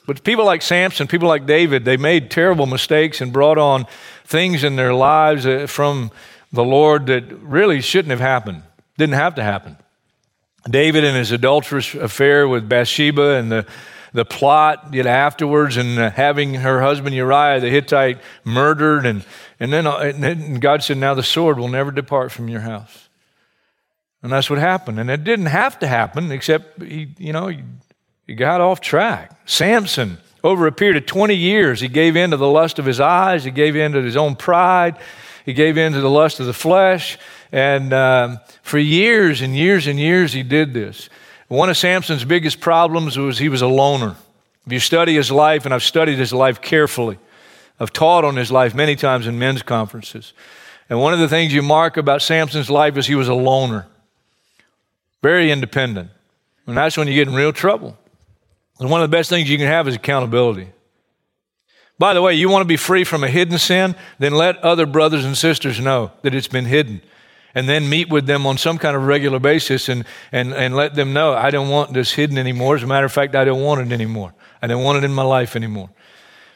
But 0.07 0.23
people 0.23 0.43
like 0.43 0.63
Samson, 0.63 1.07
people 1.07 1.27
like 1.27 1.45
David, 1.45 1.85
they 1.85 1.97
made 1.97 2.31
terrible 2.31 2.65
mistakes 2.65 3.21
and 3.21 3.31
brought 3.31 3.59
on 3.59 3.85
things 4.25 4.63
in 4.63 4.75
their 4.75 4.93
lives 4.93 5.45
uh, 5.45 5.67
from 5.67 6.09
the 6.51 6.63
Lord 6.63 7.05
that 7.07 7.31
really 7.43 7.79
shouldn't 7.79 8.09
have 8.09 8.19
happened, 8.19 8.63
didn't 8.97 9.13
have 9.13 9.35
to 9.35 9.43
happen. 9.43 9.77
David 10.67 11.03
and 11.03 11.15
his 11.15 11.31
adulterous 11.31 11.93
affair 11.93 12.47
with 12.47 12.67
Bathsheba 12.67 13.35
and 13.35 13.51
the, 13.51 13.67
the 14.13 14.25
plot 14.25 14.93
you 14.93 15.03
know, 15.03 15.09
afterwards 15.09 15.77
and 15.77 15.99
uh, 15.99 16.09
having 16.11 16.55
her 16.55 16.81
husband 16.81 17.15
Uriah 17.15 17.59
the 17.59 17.69
Hittite 17.69 18.19
murdered. 18.43 19.05
And, 19.05 19.23
and, 19.59 19.71
then, 19.71 19.87
uh, 19.87 19.97
and 19.97 20.61
God 20.61 20.83
said, 20.83 20.97
Now 20.97 21.13
the 21.13 21.23
sword 21.23 21.59
will 21.59 21.67
never 21.67 21.91
depart 21.91 22.31
from 22.31 22.47
your 22.47 22.61
house. 22.61 23.09
And 24.21 24.31
that's 24.31 24.49
what 24.49 24.59
happened. 24.59 24.99
And 24.99 25.09
it 25.09 25.23
didn't 25.23 25.45
have 25.45 25.79
to 25.79 25.87
happen, 25.87 26.31
except 26.31 26.81
he, 26.81 27.13
you 27.17 27.31
know, 27.31 27.51
he 28.27 28.35
got 28.35 28.61
off 28.61 28.81
track. 28.81 29.39
Samson, 29.45 30.17
over 30.43 30.67
a 30.67 30.71
period 30.71 30.97
of 30.97 31.05
20 31.05 31.35
years, 31.35 31.79
he 31.79 31.87
gave 31.87 32.15
in 32.15 32.31
to 32.31 32.37
the 32.37 32.47
lust 32.47 32.79
of 32.79 32.85
his 32.85 32.99
eyes, 32.99 33.43
he 33.43 33.51
gave 33.51 33.75
in 33.75 33.93
to 33.93 34.01
his 34.01 34.17
own 34.17 34.35
pride, 34.35 34.97
he 35.45 35.53
gave 35.53 35.77
in 35.77 35.93
to 35.93 36.01
the 36.01 36.09
lust 36.09 36.39
of 36.39 36.45
the 36.45 36.53
flesh. 36.53 37.17
And 37.51 37.93
um, 37.93 38.39
for 38.61 38.77
years 38.77 39.41
and 39.41 39.55
years 39.55 39.87
and 39.87 39.99
years, 39.99 40.33
he 40.33 40.43
did 40.43 40.73
this. 40.73 41.09
One 41.49 41.69
of 41.69 41.77
Samson's 41.77 42.23
biggest 42.23 42.61
problems 42.61 43.17
was 43.17 43.39
he 43.39 43.49
was 43.49 43.61
a 43.61 43.67
loner. 43.67 44.15
If 44.65 44.73
you 44.73 44.79
study 44.79 45.15
his 45.15 45.31
life, 45.31 45.65
and 45.65 45.73
I've 45.73 45.83
studied 45.83 46.17
his 46.17 46.31
life 46.31 46.61
carefully, 46.61 47.17
I've 47.79 47.91
taught 47.91 48.23
on 48.23 48.35
his 48.35 48.51
life 48.51 48.75
many 48.75 48.95
times 48.95 49.25
in 49.25 49.39
men's 49.39 49.63
conferences. 49.63 50.33
And 50.89 50.99
one 50.99 51.13
of 51.13 51.19
the 51.19 51.27
things 51.27 51.53
you 51.53 51.63
mark 51.63 51.97
about 51.97 52.21
Samson's 52.21 52.69
life 52.69 52.97
is 52.97 53.07
he 53.07 53.15
was 53.15 53.27
a 53.27 53.33
loner, 53.33 53.87
very 55.23 55.51
independent. 55.51 56.11
And 56.67 56.77
that's 56.77 56.97
when 56.97 57.07
you 57.07 57.15
get 57.15 57.27
in 57.27 57.33
real 57.33 57.51
trouble. 57.51 57.97
And 58.79 58.91
one 58.91 59.01
of 59.01 59.09
the 59.09 59.17
best 59.17 59.29
things 59.29 59.49
you 59.49 59.57
can 59.57 59.67
have 59.67 59.87
is 59.87 59.95
accountability. 59.95 60.69
By 61.97 62.13
the 62.13 62.21
way, 62.21 62.35
you 62.35 62.47
want 62.47 62.61
to 62.61 62.67
be 62.67 62.77
free 62.77 63.03
from 63.03 63.23
a 63.23 63.27
hidden 63.27 63.57
sin? 63.57 63.95
Then 64.19 64.33
let 64.33 64.57
other 64.57 64.85
brothers 64.85 65.25
and 65.25 65.35
sisters 65.35 65.79
know 65.79 66.11
that 66.21 66.35
it's 66.35 66.47
been 66.47 66.65
hidden. 66.65 67.01
And 67.55 67.67
then 67.67 67.89
meet 67.89 68.09
with 68.09 68.27
them 68.27 68.45
on 68.45 68.57
some 68.57 68.77
kind 68.77 68.95
of 68.95 69.05
regular 69.05 69.39
basis 69.39 69.89
and, 69.89 70.05
and, 70.31 70.53
and 70.53 70.75
let 70.75 70.93
them 70.93 71.13
know, 71.13 71.33
I 71.33 71.49
don't 71.49 71.69
want 71.69 71.93
this 71.93 72.11
hidden 72.11 72.37
anymore. 72.37 72.75
As 72.75 72.83
a 72.83 72.87
matter 72.87 73.05
of 73.05 73.11
fact, 73.11 73.35
I 73.35 73.43
don't 73.43 73.61
want 73.61 73.81
it 73.81 73.91
anymore. 73.91 74.33
I 74.61 74.67
don't 74.67 74.83
want 74.83 74.99
it 74.99 75.03
in 75.03 75.11
my 75.11 75.23
life 75.23 75.55
anymore. 75.55 75.89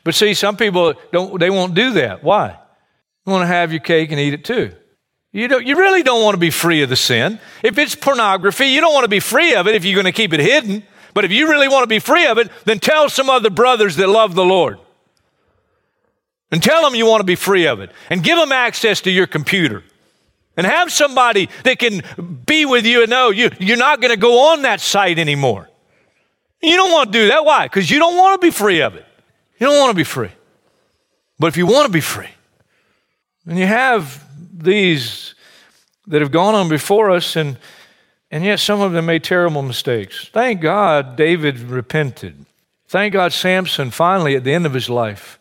But 0.04 0.16
see, 0.16 0.34
some 0.34 0.56
people 0.56 0.94
don't, 1.12 1.40
they 1.40 1.50
won't 1.50 1.74
do 1.74 1.92
that. 1.94 2.24
Why? 2.24 2.58
You 3.26 3.32
want 3.32 3.44
to 3.44 3.48
have 3.48 3.72
your 3.72 3.80
cake 3.80 4.12
and 4.12 4.20
eat 4.20 4.34
it 4.34 4.46
too. 4.46 4.74
You, 5.32 5.48
don't, 5.48 5.66
you 5.66 5.76
really 5.76 6.04
don't 6.04 6.24
want 6.24 6.36
to 6.36 6.40
be 6.40 6.52
free 6.52 6.84
of 6.84 6.90
the 6.90 6.96
sin. 6.96 7.40
If 7.64 7.80
it's 7.80 7.96
pornography, 7.96 8.68
you 8.68 8.82
don't 8.82 8.94
want 8.94 9.06
to 9.06 9.10
be 9.10 9.20
free 9.20 9.56
of 9.56 9.68
it 9.68 9.74
if 9.74 9.84
you're 9.84 9.96
going 9.96 10.06
to 10.06 10.12
keep 10.12 10.32
it 10.32 10.40
hidden. 10.40 10.84
But 11.16 11.26
if 11.26 11.32
you 11.32 11.50
really 11.50 11.68
want 11.68 11.84
to 11.84 11.88
be 11.88 12.00
free 12.00 12.28
of 12.28 12.38
it, 12.38 12.52
then 12.66 12.80
tell 12.80 13.10
some 13.10 13.30
other 13.30 13.50
brothers 13.50 13.96
that 13.96 14.10
love 14.10 14.36
the 14.36 14.46
Lord. 14.46 14.78
And 16.52 16.62
tell 16.62 16.84
them 16.84 16.94
you 16.94 17.08
want 17.08 17.22
to 17.22 17.26
be 17.26 17.36
free 17.36 17.66
of 17.66 17.80
it. 17.80 17.92
And 18.12 18.24
give 18.24 18.38
them 18.38 18.52
access 18.52 19.02
to 19.02 19.12
your 19.12 19.26
computer. 19.26 19.84
And 20.56 20.68
have 20.68 20.92
somebody 20.92 21.50
that 21.64 21.80
can 21.80 22.04
be 22.46 22.66
with 22.66 22.86
you 22.86 23.02
and 23.02 23.10
know 23.10 23.32
you, 23.32 23.50
you're 23.60 23.78
not 23.78 24.02
going 24.02 24.12
to 24.12 24.20
go 24.20 24.52
on 24.52 24.62
that 24.64 24.82
site 24.82 25.18
anymore. 25.18 25.70
You 26.62 26.76
don't 26.76 26.92
want 26.92 27.12
to 27.12 27.20
do 27.20 27.28
that. 27.30 27.44
Why? 27.44 27.66
Because 27.66 27.90
you 27.90 28.00
don't 28.00 28.16
want 28.16 28.40
to 28.40 28.46
be 28.46 28.52
free 28.52 28.82
of 28.82 28.96
it. 28.96 29.06
You 29.60 29.68
don't 29.68 29.80
want 29.80 29.92
to 29.92 29.96
be 29.96 30.04
free. 30.04 30.32
But 31.40 31.48
if 31.48 31.58
you 31.58 31.66
want 31.66 31.88
to 31.88 31.92
be 31.92 32.02
free, 32.02 32.30
and 33.46 33.58
you 33.58 33.66
have 33.66 34.24
these 34.56 35.36
that 36.08 36.22
have 36.22 36.32
gone 36.32 36.56
on 36.56 36.70
before 36.70 37.12
us 37.12 37.36
and 37.36 37.58
and 38.32 38.44
yet 38.44 38.60
some 38.60 38.82
of 38.82 38.94
them 38.94 39.06
made 39.06 39.24
terrible 39.24 39.62
mistakes. 39.62 40.28
Thank 40.34 40.60
God 40.60 41.16
David 41.16 41.60
repented. 41.60 42.46
Thank 42.88 43.14
God 43.14 43.32
Samson 43.32 43.92
finally 43.92 44.36
at 44.36 44.44
the 44.44 44.54
end 44.54 44.66
of 44.66 44.74
his 44.74 44.90
life. 44.90 45.38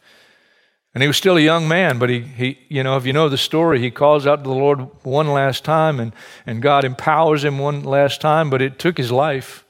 And 0.95 1.03
he 1.03 1.07
was 1.07 1.17
still 1.17 1.39
a 1.39 1.41
young 1.41 1.67
man, 1.67 1.99
but 1.99 2.11
he, 2.11 2.21
he, 2.21 2.59
you 2.69 2.83
know, 2.83 2.97
if 2.97 3.07
you 3.07 3.15
know 3.15 3.29
the 3.29 3.39
story, 3.39 3.81
he 3.81 3.91
calls 3.91 4.27
out 4.27 4.37
to 4.37 4.43
the 4.43 4.51
Lord 4.55 4.81
one 5.05 5.29
last 5.29 5.65
time 5.65 5.99
and, 5.99 6.13
and 6.47 6.61
God 6.61 6.85
empowers 6.85 7.45
him 7.45 7.59
one 7.59 7.83
last 7.83 8.21
time, 8.21 8.51
but 8.51 8.61
it 8.61 8.79
took 8.79 8.99
his 8.99 9.11
life. 9.11 9.65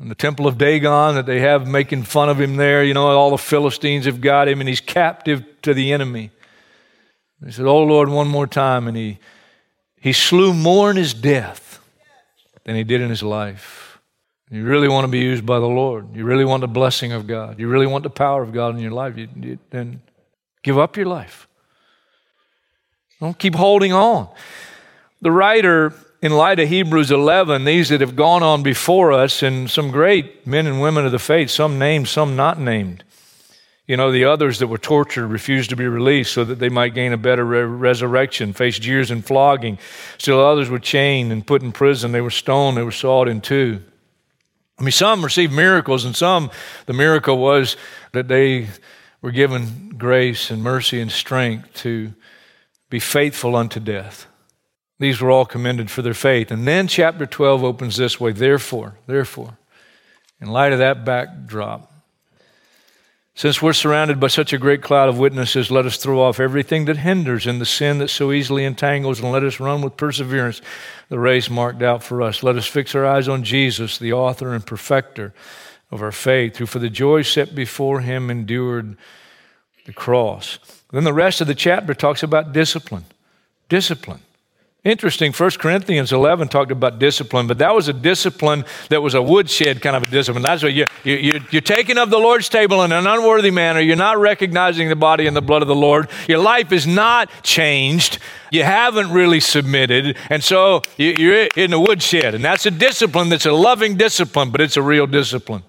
In 0.00 0.08
the 0.08 0.14
temple 0.14 0.46
of 0.46 0.56
Dagon 0.56 1.16
that 1.16 1.26
they 1.26 1.40
have 1.40 1.66
making 1.66 2.04
fun 2.04 2.28
of 2.28 2.40
him 2.40 2.56
there, 2.56 2.84
you 2.84 2.94
know, 2.94 3.08
all 3.08 3.30
the 3.30 3.38
Philistines 3.38 4.06
have 4.06 4.20
got 4.20 4.48
him 4.48 4.60
and 4.60 4.68
he's 4.68 4.80
captive 4.80 5.44
to 5.62 5.74
the 5.74 5.92
enemy. 5.92 6.30
He 7.44 7.50
said, 7.50 7.66
Oh 7.66 7.82
Lord, 7.82 8.08
one 8.08 8.28
more 8.28 8.46
time. 8.46 8.86
And 8.86 8.96
he 8.96 9.18
he 10.00 10.14
slew 10.14 10.54
more 10.54 10.90
in 10.90 10.96
his 10.96 11.12
death 11.12 11.78
than 12.64 12.74
he 12.74 12.84
did 12.84 13.02
in 13.02 13.10
his 13.10 13.22
life. 13.22 13.89
You 14.50 14.64
really 14.64 14.88
want 14.88 15.04
to 15.04 15.08
be 15.08 15.20
used 15.20 15.46
by 15.46 15.60
the 15.60 15.66
Lord. 15.66 16.16
You 16.16 16.24
really 16.24 16.44
want 16.44 16.62
the 16.62 16.68
blessing 16.68 17.12
of 17.12 17.26
God. 17.26 17.60
You 17.60 17.68
really 17.68 17.86
want 17.86 18.02
the 18.02 18.10
power 18.10 18.42
of 18.42 18.52
God 18.52 18.74
in 18.74 18.80
your 18.80 18.90
life. 18.90 19.16
You, 19.16 19.28
you, 19.36 19.58
then 19.70 20.02
give 20.62 20.76
up 20.76 20.96
your 20.96 21.06
life. 21.06 21.46
Don't 23.20 23.38
keep 23.38 23.54
holding 23.54 23.92
on. 23.92 24.28
The 25.20 25.30
writer, 25.30 25.94
in 26.20 26.32
light 26.32 26.58
of 26.58 26.68
Hebrews 26.68 27.12
11, 27.12 27.64
these 27.64 27.90
that 27.90 28.00
have 28.00 28.16
gone 28.16 28.42
on 28.42 28.62
before 28.62 29.12
us, 29.12 29.42
and 29.42 29.70
some 29.70 29.90
great 29.90 30.46
men 30.46 30.66
and 30.66 30.80
women 30.80 31.06
of 31.06 31.12
the 31.12 31.18
faith, 31.18 31.50
some 31.50 31.78
named, 31.78 32.08
some 32.08 32.34
not 32.34 32.58
named, 32.58 33.04
you 33.86 33.96
know, 33.96 34.12
the 34.12 34.24
others 34.24 34.60
that 34.60 34.68
were 34.68 34.78
tortured 34.78 35.26
refused 35.26 35.70
to 35.70 35.76
be 35.76 35.86
released 35.86 36.32
so 36.32 36.44
that 36.44 36.60
they 36.60 36.68
might 36.68 36.94
gain 36.94 37.12
a 37.12 37.16
better 37.16 37.44
re- 37.44 37.62
resurrection, 37.62 38.52
faced 38.52 38.82
jeers 38.82 39.10
and 39.10 39.24
flogging. 39.24 39.78
Still 40.16 40.40
others 40.40 40.70
were 40.70 40.78
chained 40.78 41.32
and 41.32 41.44
put 41.44 41.62
in 41.62 41.72
prison. 41.72 42.12
They 42.12 42.20
were 42.20 42.30
stoned, 42.30 42.76
they 42.76 42.84
were 42.84 42.92
sawed 42.92 43.26
in 43.26 43.40
two. 43.40 43.82
I 44.80 44.82
mean, 44.82 44.92
some 44.92 45.22
received 45.22 45.52
miracles, 45.52 46.06
and 46.06 46.16
some, 46.16 46.50
the 46.86 46.94
miracle 46.94 47.36
was 47.36 47.76
that 48.12 48.28
they 48.28 48.68
were 49.20 49.30
given 49.30 49.90
grace 49.98 50.50
and 50.50 50.62
mercy 50.62 51.02
and 51.02 51.12
strength 51.12 51.74
to 51.74 52.14
be 52.88 52.98
faithful 52.98 53.56
unto 53.56 53.78
death. 53.78 54.26
These 54.98 55.20
were 55.20 55.30
all 55.30 55.44
commended 55.44 55.90
for 55.90 56.00
their 56.00 56.14
faith. 56.14 56.50
And 56.50 56.66
then 56.66 56.88
chapter 56.88 57.26
12 57.26 57.62
opens 57.62 57.96
this 57.96 58.18
way 58.18 58.32
Therefore, 58.32 58.96
therefore, 59.06 59.58
in 60.40 60.48
light 60.48 60.72
of 60.72 60.78
that 60.78 61.04
backdrop, 61.04 61.89
since 63.34 63.62
we're 63.62 63.72
surrounded 63.72 64.18
by 64.18 64.26
such 64.26 64.52
a 64.52 64.58
great 64.58 64.82
cloud 64.82 65.08
of 65.08 65.18
witnesses, 65.18 65.70
let 65.70 65.86
us 65.86 65.96
throw 65.96 66.20
off 66.20 66.40
everything 66.40 66.84
that 66.86 66.98
hinders 66.98 67.46
and 67.46 67.60
the 67.60 67.66
sin 67.66 67.98
that 67.98 68.08
so 68.08 68.32
easily 68.32 68.64
entangles, 68.64 69.20
and 69.20 69.32
let 69.32 69.44
us 69.44 69.60
run 69.60 69.82
with 69.82 69.96
perseverance 69.96 70.60
the 71.08 71.18
race 71.18 71.48
marked 71.48 71.82
out 71.82 72.02
for 72.02 72.22
us. 72.22 72.42
Let 72.42 72.56
us 72.56 72.66
fix 72.66 72.94
our 72.94 73.06
eyes 73.06 73.28
on 73.28 73.44
Jesus, 73.44 73.98
the 73.98 74.12
author 74.12 74.52
and 74.52 74.66
perfecter 74.66 75.32
of 75.90 76.02
our 76.02 76.12
faith, 76.12 76.56
who 76.56 76.66
for 76.66 76.80
the 76.80 76.90
joy 76.90 77.22
set 77.22 77.54
before 77.54 78.00
him 78.00 78.30
endured 78.30 78.96
the 79.86 79.92
cross. 79.92 80.58
Then 80.92 81.04
the 81.04 81.12
rest 81.12 81.40
of 81.40 81.46
the 81.46 81.54
chapter 81.54 81.94
talks 81.94 82.22
about 82.22 82.52
discipline. 82.52 83.04
Discipline. 83.68 84.20
Interesting, 84.82 85.34
1 85.34 85.50
Corinthians 85.58 86.10
11 86.10 86.48
talked 86.48 86.70
about 86.70 86.98
discipline, 86.98 87.46
but 87.46 87.58
that 87.58 87.74
was 87.74 87.88
a 87.88 87.92
discipline 87.92 88.64
that 88.88 89.02
was 89.02 89.12
a 89.12 89.20
woodshed 89.20 89.82
kind 89.82 89.94
of 89.94 90.04
a 90.04 90.06
discipline. 90.06 90.42
That's 90.42 90.62
what 90.62 90.72
you, 90.72 90.86
you, 91.04 91.38
you're 91.50 91.60
taking 91.60 91.98
of 91.98 92.08
the 92.08 92.18
Lord's 92.18 92.48
table 92.48 92.82
in 92.82 92.90
an 92.90 93.06
unworthy 93.06 93.50
manner. 93.50 93.80
You're 93.80 93.96
not 93.96 94.16
recognizing 94.16 94.88
the 94.88 94.96
body 94.96 95.26
and 95.26 95.36
the 95.36 95.42
blood 95.42 95.60
of 95.60 95.68
the 95.68 95.74
Lord. 95.74 96.08
Your 96.28 96.38
life 96.38 96.72
is 96.72 96.86
not 96.86 97.28
changed. 97.42 98.20
You 98.50 98.64
haven't 98.64 99.10
really 99.10 99.40
submitted. 99.40 100.16
And 100.30 100.42
so 100.42 100.80
you're 100.96 101.48
in 101.56 101.72
the 101.72 101.80
woodshed. 101.80 102.34
And 102.34 102.42
that's 102.42 102.64
a 102.64 102.70
discipline 102.70 103.28
that's 103.28 103.44
a 103.44 103.52
loving 103.52 103.98
discipline, 103.98 104.50
but 104.50 104.62
it's 104.62 104.78
a 104.78 104.82
real 104.82 105.06
discipline. 105.06 105.62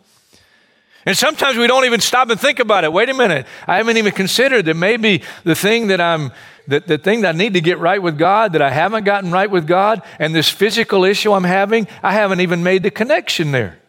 And 1.05 1.17
sometimes 1.17 1.57
we 1.57 1.67
don't 1.67 1.85
even 1.85 1.99
stop 1.99 2.29
and 2.29 2.39
think 2.39 2.59
about 2.59 2.83
it. 2.83 2.93
Wait 2.93 3.09
a 3.09 3.13
minute. 3.13 3.47
I 3.67 3.77
haven't 3.77 3.97
even 3.97 4.11
considered 4.11 4.65
that 4.65 4.75
maybe 4.75 5.23
the 5.43 5.55
thing 5.55 5.87
that 5.87 5.99
I'm 5.99 6.31
that 6.67 6.87
the 6.87 6.97
thing 6.97 7.21
that 7.21 7.35
I 7.35 7.37
need 7.37 7.55
to 7.55 7.61
get 7.61 7.79
right 7.79 8.01
with 8.01 8.17
God, 8.17 8.53
that 8.53 8.61
I 8.61 8.69
haven't 8.69 9.03
gotten 9.03 9.31
right 9.31 9.49
with 9.49 9.65
God, 9.65 10.03
and 10.19 10.33
this 10.33 10.47
physical 10.47 11.03
issue 11.03 11.33
I'm 11.33 11.43
having, 11.43 11.87
I 12.03 12.13
haven't 12.13 12.39
even 12.41 12.61
made 12.61 12.83
the 12.83 12.91
connection 12.91 13.51
there. 13.51 13.79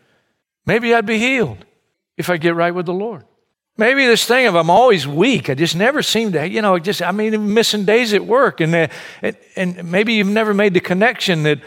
Maybe 0.64 0.95
I'd 0.95 1.07
be 1.07 1.19
healed 1.19 1.64
if 2.16 2.31
I 2.31 2.38
get 2.38 2.54
right 2.54 2.75
with 2.75 2.87
the 2.87 2.95
Lord. 2.95 3.25
Maybe 3.76 4.07
this 4.07 4.25
thing 4.25 4.47
of 4.47 4.54
I'm 4.54 4.71
always 4.71 5.07
weak. 5.07 5.49
I 5.49 5.54
just 5.54 5.75
never 5.75 6.02
seem 6.02 6.33
to, 6.33 6.47
you 6.47 6.61
know, 6.61 6.78
just, 6.78 7.02
I 7.02 7.11
mean, 7.11 7.54
missing 7.54 7.85
days 7.85 8.12
at 8.12 8.25
work. 8.25 8.61
And, 8.61 8.75
uh, 8.75 8.88
and, 9.23 9.37
and 9.57 9.90
maybe 9.90 10.14
you've 10.14 10.28
never 10.28 10.52
made 10.52 10.75
the 10.75 10.81
connection 10.81 11.42
that 11.45 11.61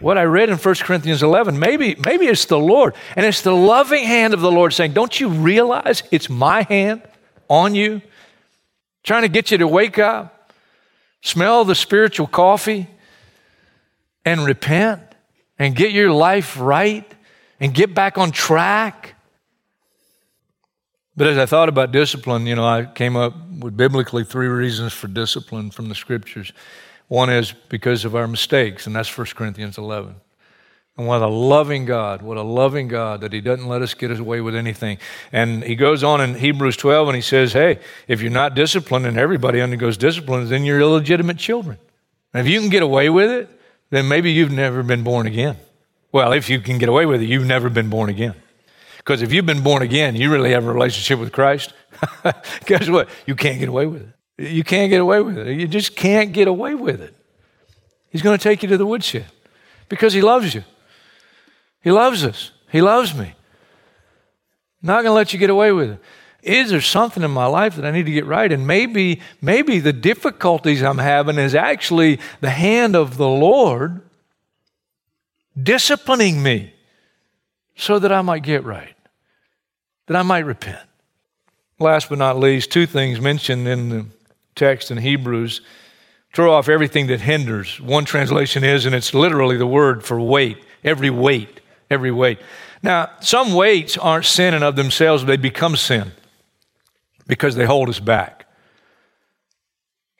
what 0.00 0.18
I 0.18 0.24
read 0.24 0.48
in 0.48 0.56
1 0.56 0.74
Corinthians 0.76 1.22
11, 1.22 1.58
maybe, 1.58 1.96
maybe 2.04 2.26
it's 2.26 2.44
the 2.44 2.58
Lord. 2.58 2.94
And 3.14 3.24
it's 3.24 3.42
the 3.42 3.54
loving 3.54 4.04
hand 4.04 4.34
of 4.34 4.40
the 4.40 4.50
Lord 4.50 4.72
saying, 4.72 4.92
Don't 4.92 5.18
you 5.18 5.28
realize 5.28 6.02
it's 6.10 6.28
my 6.28 6.62
hand 6.62 7.02
on 7.48 7.74
you? 7.74 8.02
Trying 9.02 9.22
to 9.22 9.28
get 9.28 9.50
you 9.50 9.58
to 9.58 9.68
wake 9.68 9.98
up, 9.98 10.52
smell 11.22 11.64
the 11.64 11.74
spiritual 11.74 12.26
coffee, 12.26 12.88
and 14.24 14.44
repent 14.44 15.00
and 15.58 15.74
get 15.74 15.92
your 15.92 16.10
life 16.10 16.58
right 16.58 17.10
and 17.60 17.72
get 17.72 17.94
back 17.94 18.18
on 18.18 18.32
track. 18.32 19.14
But 21.16 21.28
as 21.28 21.38
I 21.38 21.46
thought 21.46 21.70
about 21.70 21.92
discipline, 21.92 22.46
you 22.46 22.54
know, 22.54 22.66
I 22.66 22.84
came 22.84 23.16
up 23.16 23.34
with 23.60 23.76
biblically 23.76 24.24
three 24.24 24.48
reasons 24.48 24.92
for 24.92 25.08
discipline 25.08 25.70
from 25.70 25.88
the 25.88 25.94
scriptures. 25.94 26.52
One 27.08 27.30
is 27.30 27.52
because 27.68 28.04
of 28.04 28.16
our 28.16 28.26
mistakes, 28.26 28.86
and 28.86 28.96
that's 28.96 29.16
1 29.16 29.28
Corinthians 29.28 29.78
11. 29.78 30.16
And 30.96 31.06
what 31.06 31.20
a 31.20 31.28
loving 31.28 31.84
God, 31.84 32.22
what 32.22 32.38
a 32.38 32.42
loving 32.42 32.88
God 32.88 33.20
that 33.20 33.32
He 33.32 33.40
doesn't 33.40 33.68
let 33.68 33.82
us 33.82 33.92
get 33.92 34.18
away 34.18 34.40
with 34.40 34.56
anything. 34.56 34.98
And 35.30 35.62
He 35.62 35.76
goes 35.76 36.02
on 36.02 36.20
in 36.22 36.34
Hebrews 36.34 36.76
12 36.78 37.08
and 37.08 37.16
He 37.16 37.22
says, 37.22 37.52
Hey, 37.52 37.80
if 38.08 38.22
you're 38.22 38.30
not 38.30 38.54
disciplined 38.54 39.04
and 39.04 39.18
everybody 39.18 39.60
undergoes 39.60 39.98
discipline, 39.98 40.48
then 40.48 40.64
you're 40.64 40.80
illegitimate 40.80 41.36
children. 41.36 41.78
And 42.32 42.46
if 42.46 42.50
you 42.50 42.60
can 42.60 42.70
get 42.70 42.82
away 42.82 43.10
with 43.10 43.30
it, 43.30 43.50
then 43.90 44.08
maybe 44.08 44.32
you've 44.32 44.52
never 44.52 44.82
been 44.82 45.04
born 45.04 45.26
again. 45.26 45.56
Well, 46.12 46.32
if 46.32 46.48
you 46.48 46.60
can 46.60 46.78
get 46.78 46.88
away 46.88 47.04
with 47.04 47.20
it, 47.20 47.26
you've 47.26 47.46
never 47.46 47.68
been 47.68 47.90
born 47.90 48.08
again. 48.08 48.34
Because 48.96 49.22
if 49.22 49.32
you've 49.32 49.46
been 49.46 49.62
born 49.62 49.82
again, 49.82 50.16
you 50.16 50.32
really 50.32 50.52
have 50.52 50.64
a 50.64 50.72
relationship 50.72 51.20
with 51.20 51.30
Christ. 51.30 51.74
Guess 52.64 52.88
what? 52.88 53.08
You 53.26 53.36
can't 53.36 53.58
get 53.58 53.68
away 53.68 53.86
with 53.86 54.02
it. 54.02 54.08
You 54.38 54.64
can't 54.64 54.90
get 54.90 55.00
away 55.00 55.20
with 55.20 55.38
it. 55.38 55.58
You 55.58 55.66
just 55.66 55.96
can't 55.96 56.32
get 56.32 56.48
away 56.48 56.74
with 56.74 57.00
it. 57.00 57.14
He's 58.10 58.22
going 58.22 58.36
to 58.36 58.42
take 58.42 58.62
you 58.62 58.68
to 58.68 58.78
the 58.78 58.86
woodshed 58.86 59.26
because 59.88 60.12
He 60.12 60.22
loves 60.22 60.54
you. 60.54 60.64
He 61.82 61.90
loves 61.90 62.24
us. 62.24 62.50
He 62.70 62.80
loves 62.80 63.14
me. 63.14 63.34
Not 64.82 65.02
going 65.02 65.06
to 65.06 65.12
let 65.12 65.32
you 65.32 65.38
get 65.38 65.50
away 65.50 65.72
with 65.72 65.90
it. 65.92 66.00
Is 66.42 66.70
there 66.70 66.80
something 66.80 67.22
in 67.22 67.30
my 67.30 67.46
life 67.46 67.76
that 67.76 67.84
I 67.84 67.90
need 67.90 68.06
to 68.06 68.12
get 68.12 68.26
right? 68.26 68.50
And 68.52 68.66
maybe, 68.66 69.20
maybe 69.40 69.80
the 69.80 69.92
difficulties 69.92 70.82
I'm 70.82 70.98
having 70.98 71.38
is 71.38 71.54
actually 71.54 72.20
the 72.40 72.50
hand 72.50 72.94
of 72.94 73.16
the 73.16 73.28
Lord 73.28 74.02
disciplining 75.60 76.42
me 76.42 76.72
so 77.74 77.98
that 77.98 78.12
I 78.12 78.22
might 78.22 78.42
get 78.42 78.64
right 78.64 78.96
that 80.06 80.16
I 80.16 80.22
might 80.22 80.44
repent. 80.44 80.80
Last 81.78 82.08
but 82.08 82.18
not 82.18 82.38
least, 82.38 82.70
two 82.70 82.86
things 82.86 83.20
mentioned 83.20 83.68
in 83.68 83.88
the 83.88 84.06
text 84.56 84.90
in 84.90 84.98
Hebrews 84.98 85.60
throw 86.34 86.52
off 86.52 86.68
everything 86.68 87.06
that 87.06 87.20
hinders. 87.20 87.80
One 87.80 88.04
translation 88.04 88.64
is, 88.64 88.84
and 88.84 88.94
it's 88.94 89.14
literally 89.14 89.56
the 89.56 89.66
word 89.66 90.04
for 90.04 90.20
weight, 90.20 90.58
every 90.84 91.08
weight, 91.10 91.60
every 91.90 92.10
weight. 92.10 92.38
Now, 92.82 93.10
some 93.20 93.54
weights 93.54 93.96
aren't 93.96 94.26
sin 94.26 94.52
in 94.52 94.62
of 94.62 94.76
themselves, 94.76 95.24
they 95.24 95.36
become 95.36 95.76
sin 95.76 96.12
because 97.26 97.54
they 97.54 97.64
hold 97.64 97.88
us 97.88 98.00
back. 98.00 98.46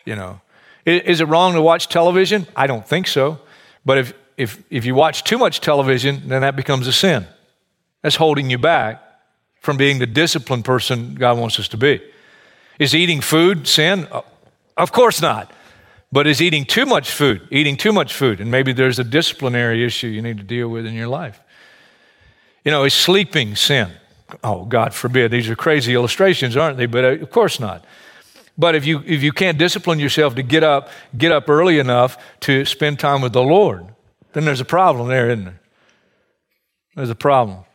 You 0.05 0.17
know, 0.17 0.41
is 0.87 1.21
it 1.21 1.27
wrong 1.27 1.55
to 1.55 1.61
watch 1.61 1.89
television? 1.89 2.47
I 2.55 2.67
don't 2.67 2.87
think 2.87 3.09
so. 3.09 3.41
But 3.85 3.99
if, 3.99 4.15
if, 4.37 4.63
if 4.71 4.85
you 4.85 4.95
watch 4.95 5.25
too 5.25 5.37
much 5.37 5.61
television, 5.61 6.29
then 6.29 6.43
that 6.43 6.57
becomes 6.57 6.87
a 6.87 6.93
sin. 6.93 7.27
That's 8.03 8.17
holding 8.17 8.51
you 8.51 8.59
back 8.59 9.03
from 9.61 9.77
being 9.77 9.99
the 9.99 10.07
disciplined 10.07 10.65
person 10.65 11.15
God 11.15 11.39
wants 11.39 11.59
us 11.59 11.69
to 11.69 11.77
be. 11.77 12.01
Is 12.79 12.95
eating 12.95 13.21
food 13.21 13.67
sin? 13.67 14.07
Of 14.77 14.93
course 14.93 15.21
not. 15.21 15.53
But 16.13 16.27
is 16.27 16.41
eating 16.41 16.65
too 16.65 16.87
much 16.87 17.11
food, 17.11 17.47
eating 17.51 17.77
too 17.77 17.93
much 17.93 18.15
food, 18.15 18.41
and 18.41 18.51
maybe 18.51 18.73
there's 18.73 18.99
a 18.99 19.05
disciplinary 19.05 19.85
issue 19.85 20.07
you 20.07 20.23
need 20.23 20.39
to 20.39 20.45
deal 20.45 20.69
with 20.69 20.87
in 20.87 20.95
your 20.95 21.09
life. 21.09 21.41
You 22.65 22.71
know, 22.71 22.85
is 22.85 22.95
sleeping 22.95 23.57
sin? 23.57 23.91
Oh, 24.43 24.65
God 24.65 24.95
forbid. 24.95 25.31
These 25.31 25.49
are 25.49 25.57
crazy 25.57 25.95
illustrations, 25.95 26.57
aren't 26.57 26.79
they? 26.79 26.87
But 26.87 27.05
uh, 27.05 27.09
of 27.23 27.31
course 27.31 27.61
not. 27.61 27.85
But 28.59 28.75
if 28.75 28.87
you, 28.87 29.03
if 29.05 29.23
you 29.23 29.33
can't 29.33 29.59
discipline 29.59 29.99
yourself 29.99 30.35
to 30.37 30.43
get 30.43 30.65
up, 30.65 30.89
get 31.17 31.33
up 31.33 31.49
early 31.51 31.79
enough 31.79 32.17
to 32.41 32.65
spend 32.65 32.99
time 32.99 33.21
with 33.21 33.33
the 33.33 33.43
Lord, 33.43 33.87
then 34.33 34.45
there's 34.45 34.61
a 34.61 34.65
problem 34.65 35.09
there, 35.09 35.31
isn't 35.31 35.45
there? 35.45 35.61
There's 36.95 37.11
a 37.11 37.15
problem. 37.15 37.66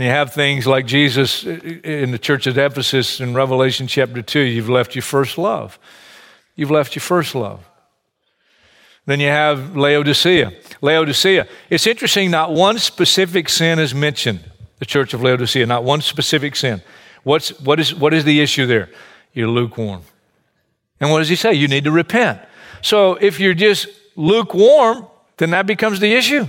And 0.00 0.06
you 0.06 0.12
have 0.12 0.32
things 0.32 0.66
like 0.66 0.86
Jesus 0.86 1.44
uh, 1.44 1.60
uh, 1.62 1.68
in 1.86 2.10
the 2.10 2.18
church 2.18 2.46
at 2.46 2.56
Ephesus 2.56 3.20
in 3.20 3.34
Revelation 3.34 3.86
chapter 3.86 4.22
2, 4.22 4.40
you've 4.40 4.70
left 4.70 4.94
your 4.94 5.02
first 5.02 5.36
love. 5.36 5.78
You've 6.56 6.70
left 6.70 6.94
your 6.94 7.02
first 7.02 7.34
love. 7.34 7.68
Then 9.04 9.20
you 9.20 9.28
have 9.28 9.76
Laodicea. 9.76 10.54
Laodicea. 10.80 11.46
It's 11.68 11.86
interesting, 11.86 12.30
not 12.30 12.50
one 12.50 12.78
specific 12.78 13.50
sin 13.50 13.78
is 13.78 13.94
mentioned, 13.94 14.40
the 14.78 14.86
church 14.86 15.12
of 15.12 15.22
Laodicea, 15.22 15.66
not 15.66 15.84
one 15.84 16.00
specific 16.00 16.56
sin. 16.56 16.80
What's, 17.22 17.50
what, 17.60 17.78
is, 17.78 17.94
what 17.94 18.14
is 18.14 18.24
the 18.24 18.40
issue 18.40 18.64
there? 18.64 18.88
You're 19.34 19.48
lukewarm. 19.48 20.00
And 20.98 21.10
what 21.10 21.18
does 21.18 21.28
he 21.28 21.36
say? 21.36 21.52
You 21.52 21.68
need 21.68 21.84
to 21.84 21.92
repent. 21.92 22.40
So 22.80 23.16
if 23.16 23.38
you're 23.38 23.52
just 23.52 23.86
lukewarm, 24.16 25.08
then 25.36 25.50
that 25.50 25.66
becomes 25.66 26.00
the 26.00 26.14
issue. 26.14 26.48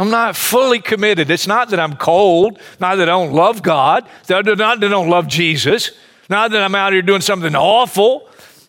I'm 0.00 0.08
not 0.08 0.34
fully 0.34 0.80
committed. 0.80 1.30
It's 1.30 1.46
not 1.46 1.68
that 1.70 1.78
I'm 1.78 1.94
cold, 1.94 2.58
not 2.80 2.96
that 2.96 3.02
I 3.10 3.12
don't 3.12 3.34
love 3.34 3.62
God, 3.62 4.08
not 4.30 4.46
that 4.46 4.58
I 4.58 4.76
don't 4.76 5.10
love 5.10 5.28
Jesus, 5.28 5.90
not 6.30 6.52
that 6.52 6.62
I'm 6.62 6.74
out 6.74 6.94
here 6.94 7.02
doing 7.02 7.20
something 7.20 7.54
awful. 7.54 8.26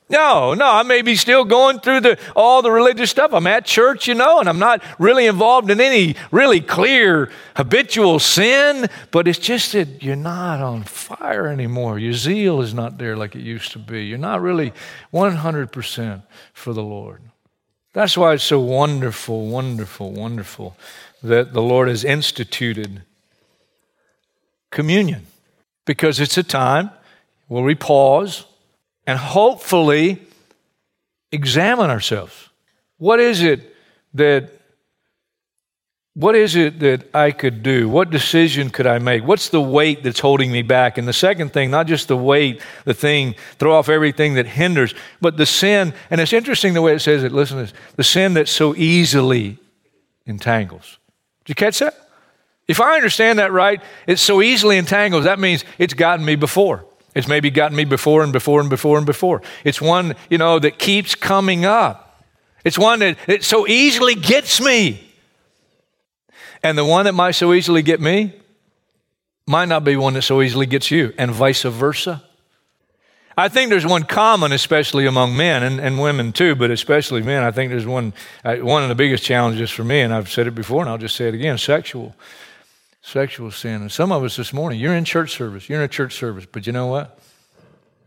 No, 0.10 0.54
no, 0.54 0.66
I 0.66 0.84
may 0.84 1.02
be 1.02 1.16
still 1.16 1.46
going 1.46 1.80
through 1.80 2.02
the, 2.02 2.20
all 2.36 2.62
the 2.62 2.70
religious 2.70 3.12
stuff. 3.12 3.32
I'm 3.32 3.48
at 3.48 3.64
church, 3.64 4.10
you 4.10 4.14
know, 4.14 4.42
and 4.42 4.50
I'm 4.50 4.60
not 4.60 4.84
really 5.00 5.26
involved 5.26 5.72
in 5.72 5.80
any 5.80 6.18
really 6.32 6.60
clear 6.60 7.32
habitual 7.56 8.20
sin, 8.20 8.90
but 9.12 9.26
it's 9.26 9.40
just 9.40 9.72
that 9.72 10.04
you're 10.04 10.18
not 10.18 10.60
on 10.60 10.84
fire 10.84 11.48
anymore. 11.48 11.98
Your 11.98 12.12
zeal 12.12 12.60
is 12.60 12.74
not 12.74 12.98
there 12.98 13.16
like 13.16 13.38
it 13.38 13.42
used 13.42 13.72
to 13.72 13.80
be. 13.80 14.04
You're 14.04 14.18
not 14.18 14.42
really 14.42 14.74
100% 15.14 16.24
for 16.52 16.74
the 16.74 16.84
Lord. 16.84 17.22
That's 17.94 18.18
why 18.18 18.34
it's 18.34 18.44
so 18.44 18.60
wonderful, 18.60 19.48
wonderful, 19.48 20.12
wonderful 20.12 20.76
that 21.24 21.54
the 21.54 21.62
Lord 21.62 21.88
has 21.88 22.04
instituted 22.04 23.04
communion 24.72 25.28
because 25.86 26.20
it's 26.20 26.38
a 26.38 26.44
time 26.44 26.90
where 27.48 27.64
we 27.64 27.76
pause 27.76 28.46
and 29.06 29.20
hopefully 29.20 30.22
examine 31.32 31.90
ourselves. 31.90 32.50
What 32.98 33.20
is 33.20 33.42
it 33.42 33.76
that 34.14 34.52
what 36.14 36.36
is 36.36 36.58
it 36.58 36.80
that 36.82 37.10
I 37.16 37.32
could 37.32 37.64
do? 37.64 37.88
What 37.88 38.10
decision 38.10 38.70
could 38.70 38.86
I 38.86 39.00
make? 39.00 39.24
What's 39.24 39.48
the 39.48 39.62
weight 39.62 40.04
that's 40.04 40.20
holding 40.20 40.52
me 40.52 40.62
back? 40.62 40.98
And 40.98 41.08
the 41.08 41.14
second 41.14 41.54
thing, 41.54 41.72
not 41.72 41.88
just 41.88 42.10
the 42.10 42.18
weight, 42.18 42.62
the 42.84 42.94
thing, 42.94 43.36
throw 43.58 43.74
off 43.74 43.88
everything 43.88 44.34
that 44.34 44.46
hinders, 44.46 44.94
but 45.22 45.38
the 45.38 45.46
sin, 45.46 45.94
and 46.10 46.20
it's 46.20 46.34
interesting 46.34 46.74
the 46.74 46.82
way 46.82 46.94
it 46.94 47.00
says 47.00 47.24
it. 47.24 47.32
Listen 47.32 47.58
to 47.58 47.64
this 47.64 47.74
the 47.96 48.04
sin 48.04 48.34
that 48.34 48.50
so 48.50 48.76
easily 48.76 49.58
entangles. 50.26 51.00
Did 51.46 51.50
you 51.50 51.56
catch 51.56 51.80
that? 51.80 51.96
If 52.68 52.80
I 52.80 52.96
understand 52.96 53.40
that 53.40 53.52
right, 53.52 53.82
it's 54.08 54.22
so 54.22 54.42
easily 54.42 54.78
entangled, 54.78 55.26
that 55.26 55.40
means 55.40 55.66
it's 55.78 55.94
gotten 55.94 56.26
me 56.26 56.36
before. 56.36 56.86
It's 57.14 57.28
maybe 57.28 57.50
gotten 57.50 57.76
me 57.76 57.84
before 57.84 58.24
and 58.24 58.32
before 58.32 58.62
and 58.62 58.70
before 58.70 58.98
and 58.98 59.06
before. 59.06 59.42
It's 59.66 59.82
one, 59.82 60.16
you 60.30 60.38
know, 60.38 60.60
that 60.60 60.80
keeps 60.80 61.16
coming 61.16 61.66
up. 61.66 62.24
It's 62.64 62.80
one 62.80 63.00
that 63.00 63.18
it 63.28 63.44
so 63.44 63.68
easily 63.68 64.16
gets 64.16 64.62
me. 64.62 65.08
And 66.64 66.78
the 66.78 66.86
one 66.86 67.06
that 67.06 67.14
might 67.14 67.32
so 67.32 67.54
easily 67.54 67.82
get 67.82 68.00
me 68.00 68.34
might 69.48 69.66
not 69.66 69.84
be 69.84 69.96
one 69.96 70.14
that 70.14 70.22
so 70.22 70.42
easily 70.42 70.68
gets 70.68 70.92
you, 70.92 71.14
and 71.18 71.32
vice 71.32 71.64
versa. 71.64 72.24
I 73.38 73.48
think 73.48 73.70
there's 73.70 73.86
one 73.86 74.04
common, 74.04 74.52
especially 74.52 75.06
among 75.06 75.38
men 75.38 75.64
and, 75.64 75.80
and 75.80 76.02
women 76.02 76.34
too, 76.34 76.56
but 76.56 76.70
especially 76.70 77.22
men. 77.22 77.44
I 77.44 77.52
think 77.52 77.72
there's 77.72 77.86
one, 77.86 78.14
uh, 78.44 78.58
one 78.58 78.84
of 78.84 78.90
the 78.90 78.96
biggest 78.96 79.24
challenges 79.24 79.72
for 79.72 79.84
me, 79.84 80.02
and 80.02 80.14
I've 80.14 80.30
said 80.30 80.48
it 80.48 80.56
before 80.56 80.82
and 80.82 80.90
I'll 80.90 80.98
just 80.98 81.16
say 81.16 81.28
it 81.28 81.34
again 81.34 81.58
sexual. 81.58 82.16
Sexual 83.02 83.52
sin. 83.52 83.82
And 83.82 83.92
some 83.92 84.12
of 84.12 84.24
us 84.24 84.36
this 84.36 84.54
morning, 84.54 84.80
you're 84.80 84.94
in 84.94 85.06
church 85.06 85.32
service, 85.32 85.70
you're 85.70 85.80
in 85.80 85.86
a 85.86 85.88
church 85.88 86.14
service, 86.14 86.46
but 86.46 86.68
you 86.68 86.74
know 86.74 86.88
what? 86.88 87.20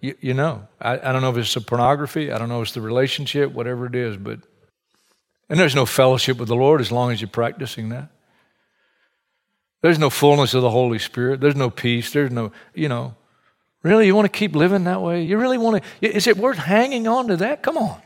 You, 0.01 0.15
you 0.21 0.35
know, 0.35 0.69
I, 0.81 0.95
I 0.99 1.13
don't 1.13 1.23
know 1.23 1.31
if 1.31 1.37
it's 1.39 1.55
the 1.55 1.61
pornography, 1.61 2.31
I 2.31 2.39
don't 2.39 2.49
know 2.49 2.61
if 2.61 2.69
it's 2.69 2.75
the 2.75 2.81
relationship, 2.81 3.51
whatever 3.53 3.87
it 3.87 3.95
is, 3.95 4.17
but, 4.17 4.41
and 5.49 5.59
there's 5.59 5.75
no 5.75 5.87
fellowship 5.87 6.37
with 6.37 6.49
the 6.49 6.57
Lord 6.57 6.81
as 6.81 6.93
long 6.93 7.11
as 7.11 7.21
you're 7.21 7.29
practicing 7.29 7.89
that. 7.89 8.11
There's 9.81 9.99
no 9.99 10.09
fullness 10.09 10.55
of 10.55 10.63
the 10.63 10.71
Holy 10.71 10.99
Spirit. 10.99 11.41
There's 11.43 11.57
no 11.57 11.69
peace. 11.69 12.11
There's 12.11 12.31
no, 12.31 12.53
you 12.75 12.89
know, 12.89 13.17
Really? 13.85 14.07
You 14.07 14.17
want 14.17 14.25
to 14.25 14.37
keep 14.37 14.57
living 14.57 14.85
that 14.85 15.03
way? 15.03 15.23
You 15.23 15.39
really 15.39 15.59
want 15.59 15.85
to? 16.01 16.17
Is 16.17 16.27
it 16.27 16.39
worth 16.39 16.57
hanging 16.57 17.07
on 17.07 17.29
to 17.29 17.37
that? 17.37 17.63
Come 17.63 17.77
on. 17.77 18.01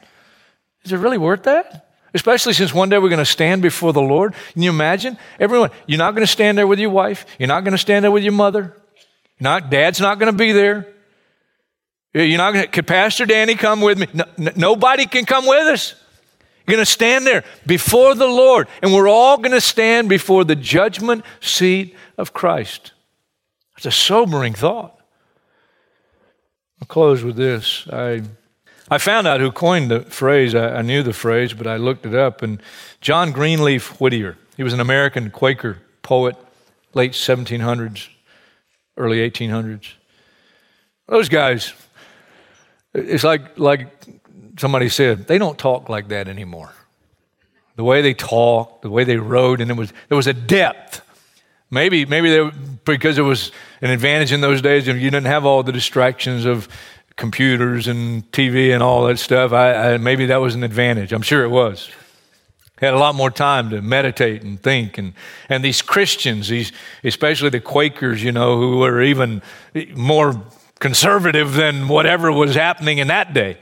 Is 0.84 0.92
it 0.92 0.96
really 0.98 1.18
worth 1.18 1.44
that? 1.44 1.88
Especially 2.12 2.52
since 2.52 2.74
one 2.74 2.88
day 2.88 2.98
we're 2.98 3.08
going 3.08 3.18
to 3.18 3.24
stand 3.24 3.62
before 3.62 3.92
the 3.92 4.02
Lord. 4.02 4.34
Can 4.52 4.62
you 4.62 4.70
imagine? 4.70 5.16
Everyone, 5.38 5.70
you're 5.86 5.98
not 5.98 6.14
going 6.16 6.26
to 6.26 6.32
stand 6.32 6.58
there 6.58 6.66
with 6.66 6.80
your 6.80 6.90
wife. 6.90 7.24
You're 7.38 7.46
not 7.46 7.62
going 7.62 7.72
to 7.72 7.78
stand 7.78 8.04
there 8.04 8.10
with 8.10 8.24
your 8.24 8.32
mother. 8.32 8.76
Not, 9.38 9.70
dad's 9.70 10.00
not 10.00 10.18
going 10.18 10.32
to 10.32 10.36
be 10.36 10.50
there. 10.50 10.88
You're 12.12 12.38
not 12.38 12.54
going 12.54 12.64
to, 12.64 12.70
could 12.70 12.86
Pastor 12.86 13.24
Danny 13.24 13.54
come 13.54 13.80
with 13.80 13.98
me? 13.98 14.08
No, 14.12 14.24
n- 14.36 14.54
nobody 14.56 15.06
can 15.06 15.26
come 15.26 15.46
with 15.46 15.66
us. 15.68 15.94
You're 16.66 16.74
going 16.74 16.84
to 16.84 16.90
stand 16.90 17.24
there 17.24 17.44
before 17.66 18.16
the 18.16 18.26
Lord, 18.26 18.66
and 18.82 18.92
we're 18.92 19.08
all 19.08 19.36
going 19.36 19.52
to 19.52 19.60
stand 19.60 20.08
before 20.08 20.44
the 20.44 20.56
judgment 20.56 21.24
seat 21.40 21.94
of 22.16 22.32
Christ. 22.32 22.92
It's 23.76 23.86
a 23.86 23.92
sobering 23.92 24.54
thought. 24.54 24.97
I'll 26.80 26.86
close 26.86 27.22
with 27.22 27.36
this. 27.36 27.86
I, 27.92 28.22
I 28.90 28.98
found 28.98 29.26
out 29.26 29.40
who 29.40 29.50
coined 29.50 29.90
the 29.90 30.00
phrase. 30.02 30.54
I, 30.54 30.76
I 30.76 30.82
knew 30.82 31.02
the 31.02 31.12
phrase, 31.12 31.52
but 31.52 31.66
I 31.66 31.76
looked 31.76 32.06
it 32.06 32.14
up. 32.14 32.42
And 32.42 32.62
John 33.00 33.32
Greenleaf 33.32 34.00
Whittier, 34.00 34.36
he 34.56 34.62
was 34.62 34.72
an 34.72 34.80
American 34.80 35.30
Quaker 35.30 35.78
poet, 36.02 36.36
late 36.94 37.12
1700s, 37.12 38.08
early 38.96 39.18
1800s. 39.28 39.92
Those 41.06 41.28
guys, 41.28 41.72
it's 42.94 43.24
like, 43.24 43.58
like 43.58 43.88
somebody 44.58 44.88
said, 44.88 45.26
they 45.26 45.38
don't 45.38 45.58
talk 45.58 45.88
like 45.88 46.08
that 46.08 46.28
anymore. 46.28 46.72
The 47.76 47.84
way 47.84 48.02
they 48.02 48.14
talked, 48.14 48.82
the 48.82 48.90
way 48.90 49.04
they 49.04 49.16
wrote, 49.16 49.60
and 49.60 49.70
it 49.70 49.76
was, 49.76 49.92
there 50.08 50.16
was 50.16 50.26
a 50.26 50.32
depth. 50.32 51.02
Maybe, 51.70 52.06
maybe 52.06 52.30
they, 52.30 52.50
because 52.84 53.18
it 53.18 53.22
was 53.22 53.52
an 53.82 53.90
advantage 53.90 54.32
in 54.32 54.40
those 54.40 54.62
days, 54.62 54.88
and 54.88 55.00
you 55.00 55.10
didn't 55.10 55.26
have 55.26 55.44
all 55.44 55.62
the 55.62 55.72
distractions 55.72 56.46
of 56.46 56.68
computers 57.16 57.88
and 57.88 58.30
TV 58.32 58.72
and 58.72 58.82
all 58.82 59.06
that 59.06 59.18
stuff. 59.18 59.52
I, 59.52 59.94
I, 59.94 59.96
maybe 59.98 60.26
that 60.26 60.38
was 60.38 60.54
an 60.54 60.62
advantage. 60.62 61.12
I'm 61.12 61.22
sure 61.22 61.44
it 61.44 61.50
was. 61.50 61.90
Had 62.80 62.94
a 62.94 62.98
lot 62.98 63.16
more 63.16 63.30
time 63.30 63.70
to 63.70 63.82
meditate 63.82 64.42
and 64.42 64.62
think, 64.62 64.98
and 64.98 65.12
and 65.48 65.64
these 65.64 65.82
Christians, 65.82 66.46
these 66.46 66.70
especially 67.02 67.50
the 67.50 67.60
Quakers, 67.60 68.22
you 68.22 68.30
know, 68.30 68.56
who 68.56 68.78
were 68.78 69.02
even 69.02 69.42
more 69.96 70.40
conservative 70.78 71.54
than 71.54 71.88
whatever 71.88 72.30
was 72.30 72.54
happening 72.54 72.98
in 72.98 73.08
that 73.08 73.34
day. 73.34 73.58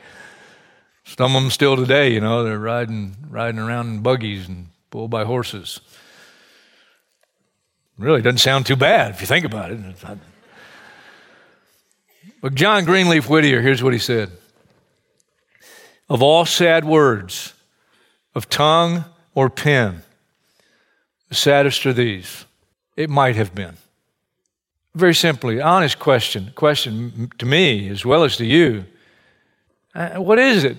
Some 1.04 1.34
of 1.34 1.42
them 1.42 1.50
still 1.50 1.76
today, 1.76 2.12
you 2.12 2.20
know, 2.20 2.44
they're 2.44 2.58
riding 2.58 3.16
riding 3.30 3.58
around 3.58 3.88
in 3.88 4.02
buggies 4.02 4.48
and 4.48 4.66
pulled 4.90 5.10
by 5.10 5.24
horses. 5.24 5.80
Really 7.98 8.20
doesn't 8.20 8.38
sound 8.38 8.66
too 8.66 8.76
bad 8.76 9.12
if 9.12 9.20
you 9.20 9.26
think 9.26 9.44
about 9.44 9.70
it. 9.70 9.80
But 12.42 12.54
John 12.54 12.84
Greenleaf 12.84 13.28
Whittier, 13.28 13.62
here's 13.62 13.82
what 13.82 13.92
he 13.92 13.98
said 13.98 14.30
Of 16.08 16.22
all 16.22 16.44
sad 16.44 16.84
words, 16.84 17.54
of 18.34 18.48
tongue 18.48 19.04
or 19.34 19.48
pen, 19.48 20.02
the 21.28 21.34
saddest 21.34 21.86
are 21.86 21.92
these. 21.92 22.44
It 22.96 23.10
might 23.10 23.36
have 23.36 23.54
been. 23.54 23.76
Very 24.94 25.14
simply, 25.14 25.60
honest 25.60 25.98
question, 25.98 26.52
question 26.54 27.30
to 27.38 27.44
me 27.44 27.88
as 27.88 28.04
well 28.06 28.24
as 28.24 28.36
to 28.38 28.46
you. 28.46 28.86
Uh, 29.94 30.14
what 30.14 30.38
is 30.38 30.64
it? 30.64 30.78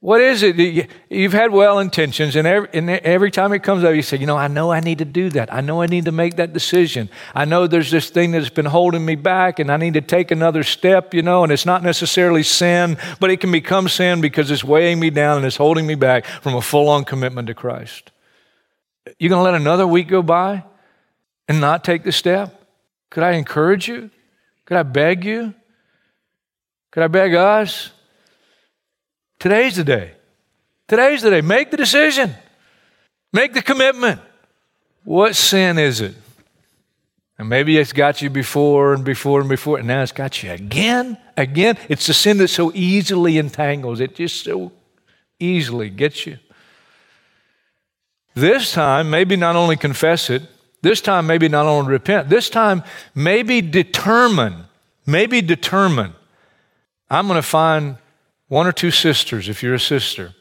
What 0.00 0.22
is 0.22 0.42
it? 0.42 0.88
You've 1.10 1.34
had 1.34 1.50
well 1.50 1.78
intentions, 1.78 2.34
and 2.34 2.46
every, 2.46 2.68
and 2.72 2.88
every, 2.88 3.30
time 3.30 3.52
it 3.52 3.62
comes 3.62 3.84
up, 3.84 3.94
you 3.94 4.00
say, 4.00 4.16
You 4.16 4.26
know, 4.26 4.36
I 4.36 4.48
know 4.48 4.72
I 4.72 4.80
need 4.80 4.98
to 4.98 5.04
do 5.04 5.28
that. 5.30 5.52
I 5.52 5.60
know 5.60 5.82
I 5.82 5.86
need 5.86 6.06
to 6.06 6.12
make 6.12 6.36
that 6.36 6.54
decision. 6.54 7.10
I 7.34 7.44
know 7.44 7.66
there's 7.66 7.90
this 7.90 8.08
thing 8.08 8.30
that's 8.30 8.48
been 8.48 8.64
holding 8.64 9.04
me 9.04 9.14
back, 9.14 9.58
and 9.58 9.70
I 9.70 9.76
need 9.76 9.92
to 9.94 10.00
take 10.00 10.30
another 10.30 10.62
step, 10.62 11.12
you 11.12 11.20
know, 11.20 11.42
and 11.42 11.52
it's 11.52 11.66
not 11.66 11.82
necessarily 11.82 12.42
sin, 12.42 12.96
but 13.20 13.30
it 13.30 13.42
can 13.42 13.52
become 13.52 13.88
sin 13.88 14.22
because 14.22 14.50
it's 14.50 14.64
weighing 14.64 14.98
me 14.98 15.10
down 15.10 15.36
and 15.36 15.44
it's 15.44 15.56
holding 15.56 15.86
me 15.86 15.96
back 15.96 16.24
from 16.24 16.54
a 16.54 16.62
full 16.62 16.88
on 16.88 17.04
commitment 17.04 17.48
to 17.48 17.54
Christ. 17.54 18.10
You're 19.18 19.28
going 19.28 19.44
to 19.44 19.50
let 19.50 19.54
another 19.54 19.86
week 19.86 20.08
go 20.08 20.22
by 20.22 20.64
and 21.46 21.60
not 21.60 21.84
take 21.84 22.04
the 22.04 22.12
step? 22.12 22.64
Could 23.10 23.22
I 23.22 23.32
encourage 23.32 23.86
you? 23.86 24.10
Could 24.64 24.78
I 24.78 24.82
beg 24.82 25.26
you? 25.26 25.52
Could 26.90 27.02
I 27.02 27.08
beg 27.08 27.34
us? 27.34 27.90
Today's 29.40 29.76
the 29.76 29.84
day. 29.84 30.12
Today's 30.86 31.22
the 31.22 31.30
day. 31.30 31.40
Make 31.40 31.72
the 31.72 31.76
decision. 31.76 32.34
Make 33.32 33.54
the 33.54 33.62
commitment. 33.62 34.20
What 35.02 35.34
sin 35.34 35.78
is 35.78 36.00
it? 36.00 36.14
And 37.38 37.48
maybe 37.48 37.78
it's 37.78 37.94
got 37.94 38.20
you 38.20 38.28
before 38.28 38.92
and 38.92 39.02
before 39.02 39.40
and 39.40 39.48
before, 39.48 39.78
and 39.78 39.88
now 39.88 40.02
it's 40.02 40.12
got 40.12 40.42
you 40.42 40.52
again, 40.52 41.16
again. 41.38 41.78
It's 41.88 42.06
the 42.06 42.12
sin 42.12 42.36
that 42.36 42.48
so 42.48 42.70
easily 42.74 43.38
entangles, 43.38 43.98
it 43.98 44.14
just 44.14 44.44
so 44.44 44.72
easily 45.38 45.88
gets 45.88 46.26
you. 46.26 46.38
This 48.34 48.72
time, 48.72 49.08
maybe 49.08 49.36
not 49.36 49.56
only 49.56 49.76
confess 49.76 50.28
it, 50.28 50.42
this 50.82 51.00
time, 51.00 51.26
maybe 51.26 51.48
not 51.48 51.64
only 51.64 51.90
repent, 51.90 52.28
this 52.28 52.50
time, 52.50 52.82
maybe 53.14 53.62
determine, 53.62 54.66
maybe 55.06 55.40
determine, 55.40 56.12
I'm 57.08 57.26
going 57.26 57.38
to 57.38 57.42
find 57.42 57.96
one 58.50 58.66
or 58.66 58.72
two 58.72 58.90
sisters, 58.90 59.48
if 59.48 59.62
you're 59.62 59.74
a 59.74 59.80
sister, 59.80 60.34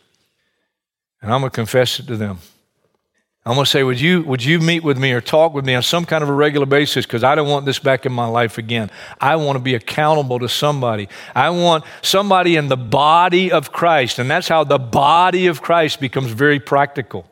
and 1.22 1.32
I'm 1.32 1.42
going 1.42 1.52
to 1.52 1.56
confess 1.56 2.00
it 2.00 2.08
to 2.08 2.18
them. 2.18 2.40
I'm 3.46 3.54
going 3.54 3.66
to 3.66 3.70
say, 3.70 3.84
would 3.84 4.02
you, 4.02 4.24
would 4.24 4.44
you 4.44 4.60
meet 4.60 4.84
with 4.84 4.98
me 4.98 5.12
or 5.12 5.22
talk 5.22 5.54
with 5.54 5.64
me 5.64 5.76
on 5.76 5.84
some 5.84 6.06
kind 6.06 6.24
of 6.24 6.30
a 6.30 6.34
regular 6.34 6.66
basis? 6.66 7.06
Because 7.06 7.24
I 7.24 7.36
don't 7.36 7.48
want 7.48 7.68
this 7.68 7.78
back 7.78 8.08
in 8.08 8.12
my 8.12 8.26
life 8.26 8.58
again. 8.58 8.90
I 9.22 9.36
want 9.36 9.58
to 9.58 9.62
be 9.62 9.76
accountable 9.76 10.40
to 10.40 10.50
somebody. 10.50 11.08
I 11.36 11.52
want 11.52 11.84
somebody 12.02 12.56
in 12.56 12.68
the 12.68 12.78
body 12.78 13.52
of 13.52 13.72
Christ. 13.72 14.18
And 14.18 14.28
that's 14.28 14.48
how 14.48 14.64
the 14.64 14.80
body 14.80 15.46
of 15.46 15.62
Christ 15.62 16.00
becomes 16.00 16.32
very 16.32 16.60
practical. 16.60 17.28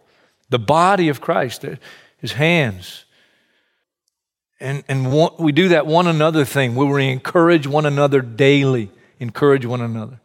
The 0.50 0.60
body 0.60 1.10
of 1.10 1.22
Christ, 1.22 1.66
uh, 1.66 1.78
his 2.20 2.34
hands. 2.34 3.06
And, 4.60 4.84
and 4.88 5.12
we 5.40 5.52
do 5.52 5.70
that 5.70 5.88
one 5.88 6.06
another 6.06 6.46
thing 6.46 6.76
where 6.76 6.88
we 6.88 7.10
encourage 7.10 7.66
one 7.66 7.88
another 7.88 8.22
daily. 8.22 8.92
Encourage 9.20 9.66
one 9.66 9.82
another. 9.82 10.20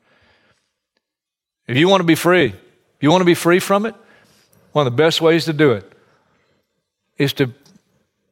If 1.66 1.76
you 1.76 1.88
want 1.88 2.00
to 2.00 2.06
be 2.06 2.14
free, 2.14 2.54
you 3.00 3.10
want 3.10 3.20
to 3.20 3.26
be 3.26 3.34
free 3.34 3.58
from 3.58 3.86
it, 3.86 3.94
one 4.72 4.86
of 4.86 4.92
the 4.92 4.96
best 4.96 5.20
ways 5.20 5.44
to 5.46 5.52
do 5.52 5.72
it 5.72 5.92
is 7.18 7.32
to 7.34 7.52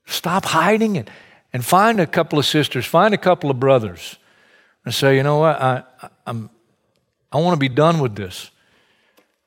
stop 0.07 0.45
hiding 0.45 0.97
it 0.97 1.09
and 1.53 1.65
find 1.65 2.01
a 2.01 2.07
couple 2.07 2.39
of 2.39 2.47
sisters, 2.47 2.87
find 2.87 3.13
a 3.13 3.19
couple 3.19 3.51
of 3.51 3.61
brothers, 3.61 4.17
and 4.85 4.95
say, 4.95 5.17
you 5.17 5.23
know 5.23 5.39
what, 5.39 5.61
I, 5.61 5.83
I'm, 6.27 6.51
I 7.31 7.39
want 7.39 7.55
to 7.55 7.61
be 7.61 7.69
done 7.69 8.01
with 8.01 8.17
this. 8.17 8.51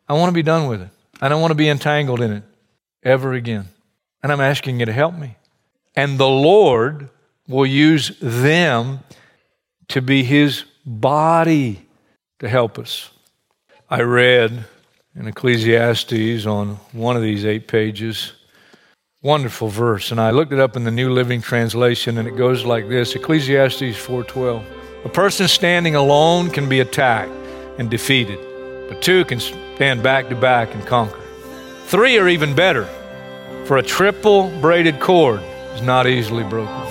I 0.07 0.13
want 0.13 0.29
to 0.29 0.33
be 0.33 0.43
done 0.43 0.67
with 0.67 0.81
it. 0.81 0.89
I 1.21 1.29
don't 1.29 1.41
want 1.41 1.51
to 1.51 1.55
be 1.55 1.69
entangled 1.69 2.21
in 2.21 2.31
it 2.31 2.43
ever 3.03 3.33
again. 3.33 3.67
And 4.21 4.31
I'm 4.31 4.41
asking 4.41 4.79
you 4.79 4.85
to 4.85 4.93
help 4.93 5.15
me. 5.15 5.37
And 5.95 6.17
the 6.17 6.27
Lord 6.27 7.09
will 7.47 7.65
use 7.65 8.17
them 8.21 8.99
to 9.89 10.01
be 10.01 10.23
His 10.23 10.65
body 10.85 11.85
to 12.39 12.49
help 12.49 12.79
us. 12.79 13.09
I 13.93 14.01
read 14.01 14.65
in 15.15 15.27
Ecclesiastes 15.27 16.47
on 16.47 16.77
one 16.93 17.15
of 17.15 17.21
these 17.21 17.45
eight 17.45 17.67
pages. 17.67 18.33
Wonderful 19.21 19.67
verse, 19.67 20.09
and 20.09 20.19
I 20.19 20.31
looked 20.31 20.51
it 20.51 20.59
up 20.59 20.75
in 20.75 20.83
the 20.83 20.89
New 20.89 21.11
Living 21.11 21.43
Translation, 21.43 22.17
and 22.17 22.27
it 22.27 22.35
goes 22.35 22.65
like 22.65 22.89
this: 22.89 23.13
Ecclesiastes 23.13 23.95
4:12. 23.95 24.63
A 25.05 25.09
person 25.09 25.47
standing 25.47 25.93
alone 25.93 26.49
can 26.49 26.67
be 26.67 26.79
attacked 26.79 27.29
and 27.77 27.87
defeated, 27.87 28.39
but 28.89 28.99
two 29.03 29.25
can 29.25 29.39
stand 29.39 30.01
back 30.01 30.27
to 30.29 30.35
back 30.35 30.73
and 30.73 30.83
conquer. 30.87 31.21
Three 31.85 32.17
are 32.17 32.27
even 32.27 32.55
better, 32.55 32.85
for 33.65 33.77
a 33.77 33.83
triple 33.83 34.49
braided 34.59 34.99
cord 34.99 35.41
is 35.75 35.83
not 35.83 36.07
easily 36.07 36.43
broken. 36.45 36.82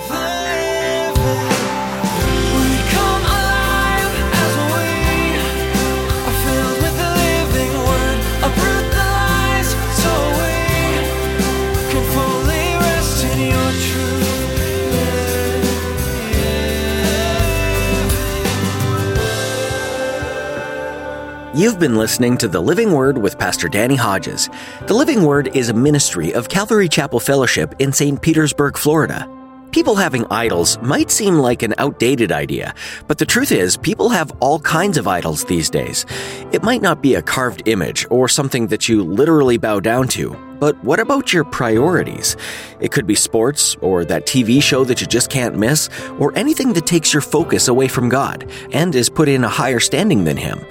You've 21.54 21.78
been 21.78 21.96
listening 21.96 22.38
to 22.38 22.48
The 22.48 22.62
Living 22.62 22.92
Word 22.92 23.18
with 23.18 23.38
Pastor 23.38 23.68
Danny 23.68 23.94
Hodges. 23.94 24.48
The 24.86 24.94
Living 24.94 25.22
Word 25.22 25.54
is 25.54 25.68
a 25.68 25.74
ministry 25.74 26.32
of 26.32 26.48
Calvary 26.48 26.88
Chapel 26.88 27.20
Fellowship 27.20 27.74
in 27.78 27.92
St. 27.92 28.22
Petersburg, 28.22 28.78
Florida. 28.78 29.28
People 29.70 29.94
having 29.94 30.24
idols 30.30 30.80
might 30.80 31.10
seem 31.10 31.34
like 31.34 31.62
an 31.62 31.74
outdated 31.76 32.32
idea, 32.32 32.74
but 33.06 33.18
the 33.18 33.26
truth 33.26 33.52
is, 33.52 33.76
people 33.76 34.08
have 34.08 34.32
all 34.40 34.60
kinds 34.60 34.96
of 34.96 35.06
idols 35.06 35.44
these 35.44 35.68
days. 35.68 36.06
It 36.52 36.62
might 36.62 36.80
not 36.80 37.02
be 37.02 37.16
a 37.16 37.22
carved 37.22 37.68
image 37.68 38.06
or 38.08 38.28
something 38.28 38.68
that 38.68 38.88
you 38.88 39.04
literally 39.04 39.58
bow 39.58 39.78
down 39.78 40.08
to, 40.08 40.34
but 40.58 40.82
what 40.82 41.00
about 41.00 41.34
your 41.34 41.44
priorities? 41.44 42.34
It 42.80 42.92
could 42.92 43.06
be 43.06 43.14
sports, 43.14 43.76
or 43.82 44.06
that 44.06 44.24
TV 44.24 44.62
show 44.62 44.84
that 44.84 45.02
you 45.02 45.06
just 45.06 45.28
can't 45.28 45.58
miss, 45.58 45.90
or 46.18 46.34
anything 46.34 46.72
that 46.72 46.86
takes 46.86 47.12
your 47.12 47.20
focus 47.20 47.68
away 47.68 47.88
from 47.88 48.08
God 48.08 48.50
and 48.72 48.94
is 48.94 49.10
put 49.10 49.28
in 49.28 49.44
a 49.44 49.50
higher 49.50 49.80
standing 49.80 50.24
than 50.24 50.38
Him. 50.38 50.64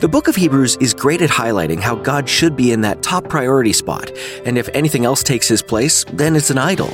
The 0.00 0.08
book 0.08 0.28
of 0.28 0.36
Hebrews 0.36 0.76
is 0.76 0.94
great 0.94 1.20
at 1.20 1.28
highlighting 1.28 1.78
how 1.78 1.94
God 1.94 2.26
should 2.26 2.56
be 2.56 2.72
in 2.72 2.80
that 2.80 3.02
top 3.02 3.28
priority 3.28 3.74
spot, 3.74 4.10
and 4.46 4.56
if 4.56 4.70
anything 4.72 5.04
else 5.04 5.22
takes 5.22 5.46
his 5.46 5.60
place, 5.60 6.04
then 6.10 6.36
it's 6.36 6.48
an 6.48 6.56
idol. 6.56 6.90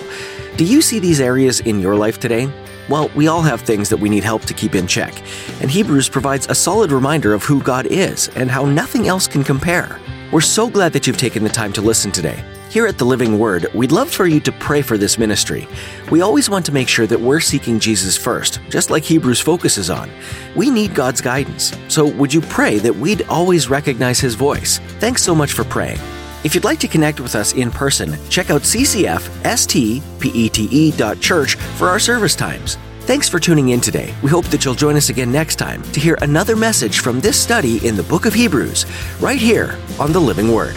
Do 0.56 0.64
you 0.64 0.82
see 0.82 0.98
these 0.98 1.20
areas 1.20 1.60
in 1.60 1.78
your 1.78 1.94
life 1.94 2.18
today? 2.18 2.52
Well, 2.88 3.08
we 3.14 3.28
all 3.28 3.42
have 3.42 3.60
things 3.60 3.90
that 3.90 3.98
we 3.98 4.08
need 4.08 4.24
help 4.24 4.42
to 4.46 4.54
keep 4.54 4.74
in 4.74 4.88
check, 4.88 5.14
and 5.60 5.70
Hebrews 5.70 6.08
provides 6.08 6.48
a 6.48 6.54
solid 6.56 6.90
reminder 6.90 7.32
of 7.32 7.44
who 7.44 7.62
God 7.62 7.86
is 7.86 8.28
and 8.34 8.50
how 8.50 8.64
nothing 8.64 9.06
else 9.06 9.28
can 9.28 9.44
compare. 9.44 10.00
We're 10.32 10.40
so 10.40 10.68
glad 10.68 10.92
that 10.92 11.06
you've 11.06 11.16
taken 11.16 11.44
the 11.44 11.48
time 11.48 11.72
to 11.74 11.80
listen 11.80 12.10
today. 12.10 12.42
Here 12.68 12.88
at 12.88 12.98
the 12.98 13.04
Living 13.04 13.38
Word, 13.38 13.72
we'd 13.74 13.92
love 13.92 14.10
for 14.10 14.26
you 14.26 14.40
to 14.40 14.50
pray 14.50 14.82
for 14.82 14.98
this 14.98 15.18
ministry. 15.18 15.68
We 16.10 16.20
always 16.20 16.50
want 16.50 16.66
to 16.66 16.72
make 16.72 16.88
sure 16.88 17.06
that 17.06 17.20
we're 17.20 17.38
seeking 17.38 17.78
Jesus 17.78 18.16
first, 18.16 18.58
just 18.68 18.90
like 18.90 19.04
Hebrews 19.04 19.40
focuses 19.40 19.88
on. 19.88 20.10
We 20.56 20.68
need 20.68 20.96
God's 20.96 21.20
guidance, 21.20 21.72
so 21.86 22.08
would 22.14 22.34
you 22.34 22.40
pray 22.40 22.78
that 22.78 22.96
we'd 22.96 23.22
always 23.28 23.70
recognize 23.70 24.18
His 24.18 24.34
voice? 24.34 24.80
Thanks 24.98 25.22
so 25.22 25.32
much 25.32 25.52
for 25.52 25.62
praying. 25.62 26.00
If 26.42 26.56
you'd 26.56 26.64
like 26.64 26.80
to 26.80 26.88
connect 26.88 27.20
with 27.20 27.36
us 27.36 27.52
in 27.52 27.70
person, 27.70 28.18
check 28.28 28.50
out 28.50 28.62
ccfstpete.church 28.62 31.54
for 31.54 31.88
our 31.88 32.00
service 32.00 32.34
times. 32.34 32.78
Thanks 33.06 33.28
for 33.28 33.38
tuning 33.38 33.68
in 33.68 33.80
today. 33.80 34.12
We 34.20 34.30
hope 34.30 34.46
that 34.46 34.64
you'll 34.64 34.74
join 34.74 34.96
us 34.96 35.10
again 35.10 35.30
next 35.30 35.56
time 35.56 35.80
to 35.92 36.00
hear 36.00 36.18
another 36.22 36.56
message 36.56 36.98
from 36.98 37.20
this 37.20 37.40
study 37.40 37.86
in 37.86 37.94
the 37.94 38.02
book 38.02 38.26
of 38.26 38.34
Hebrews, 38.34 38.84
right 39.20 39.38
here 39.38 39.78
on 40.00 40.12
the 40.12 40.18
Living 40.18 40.52
Word. 40.52 40.74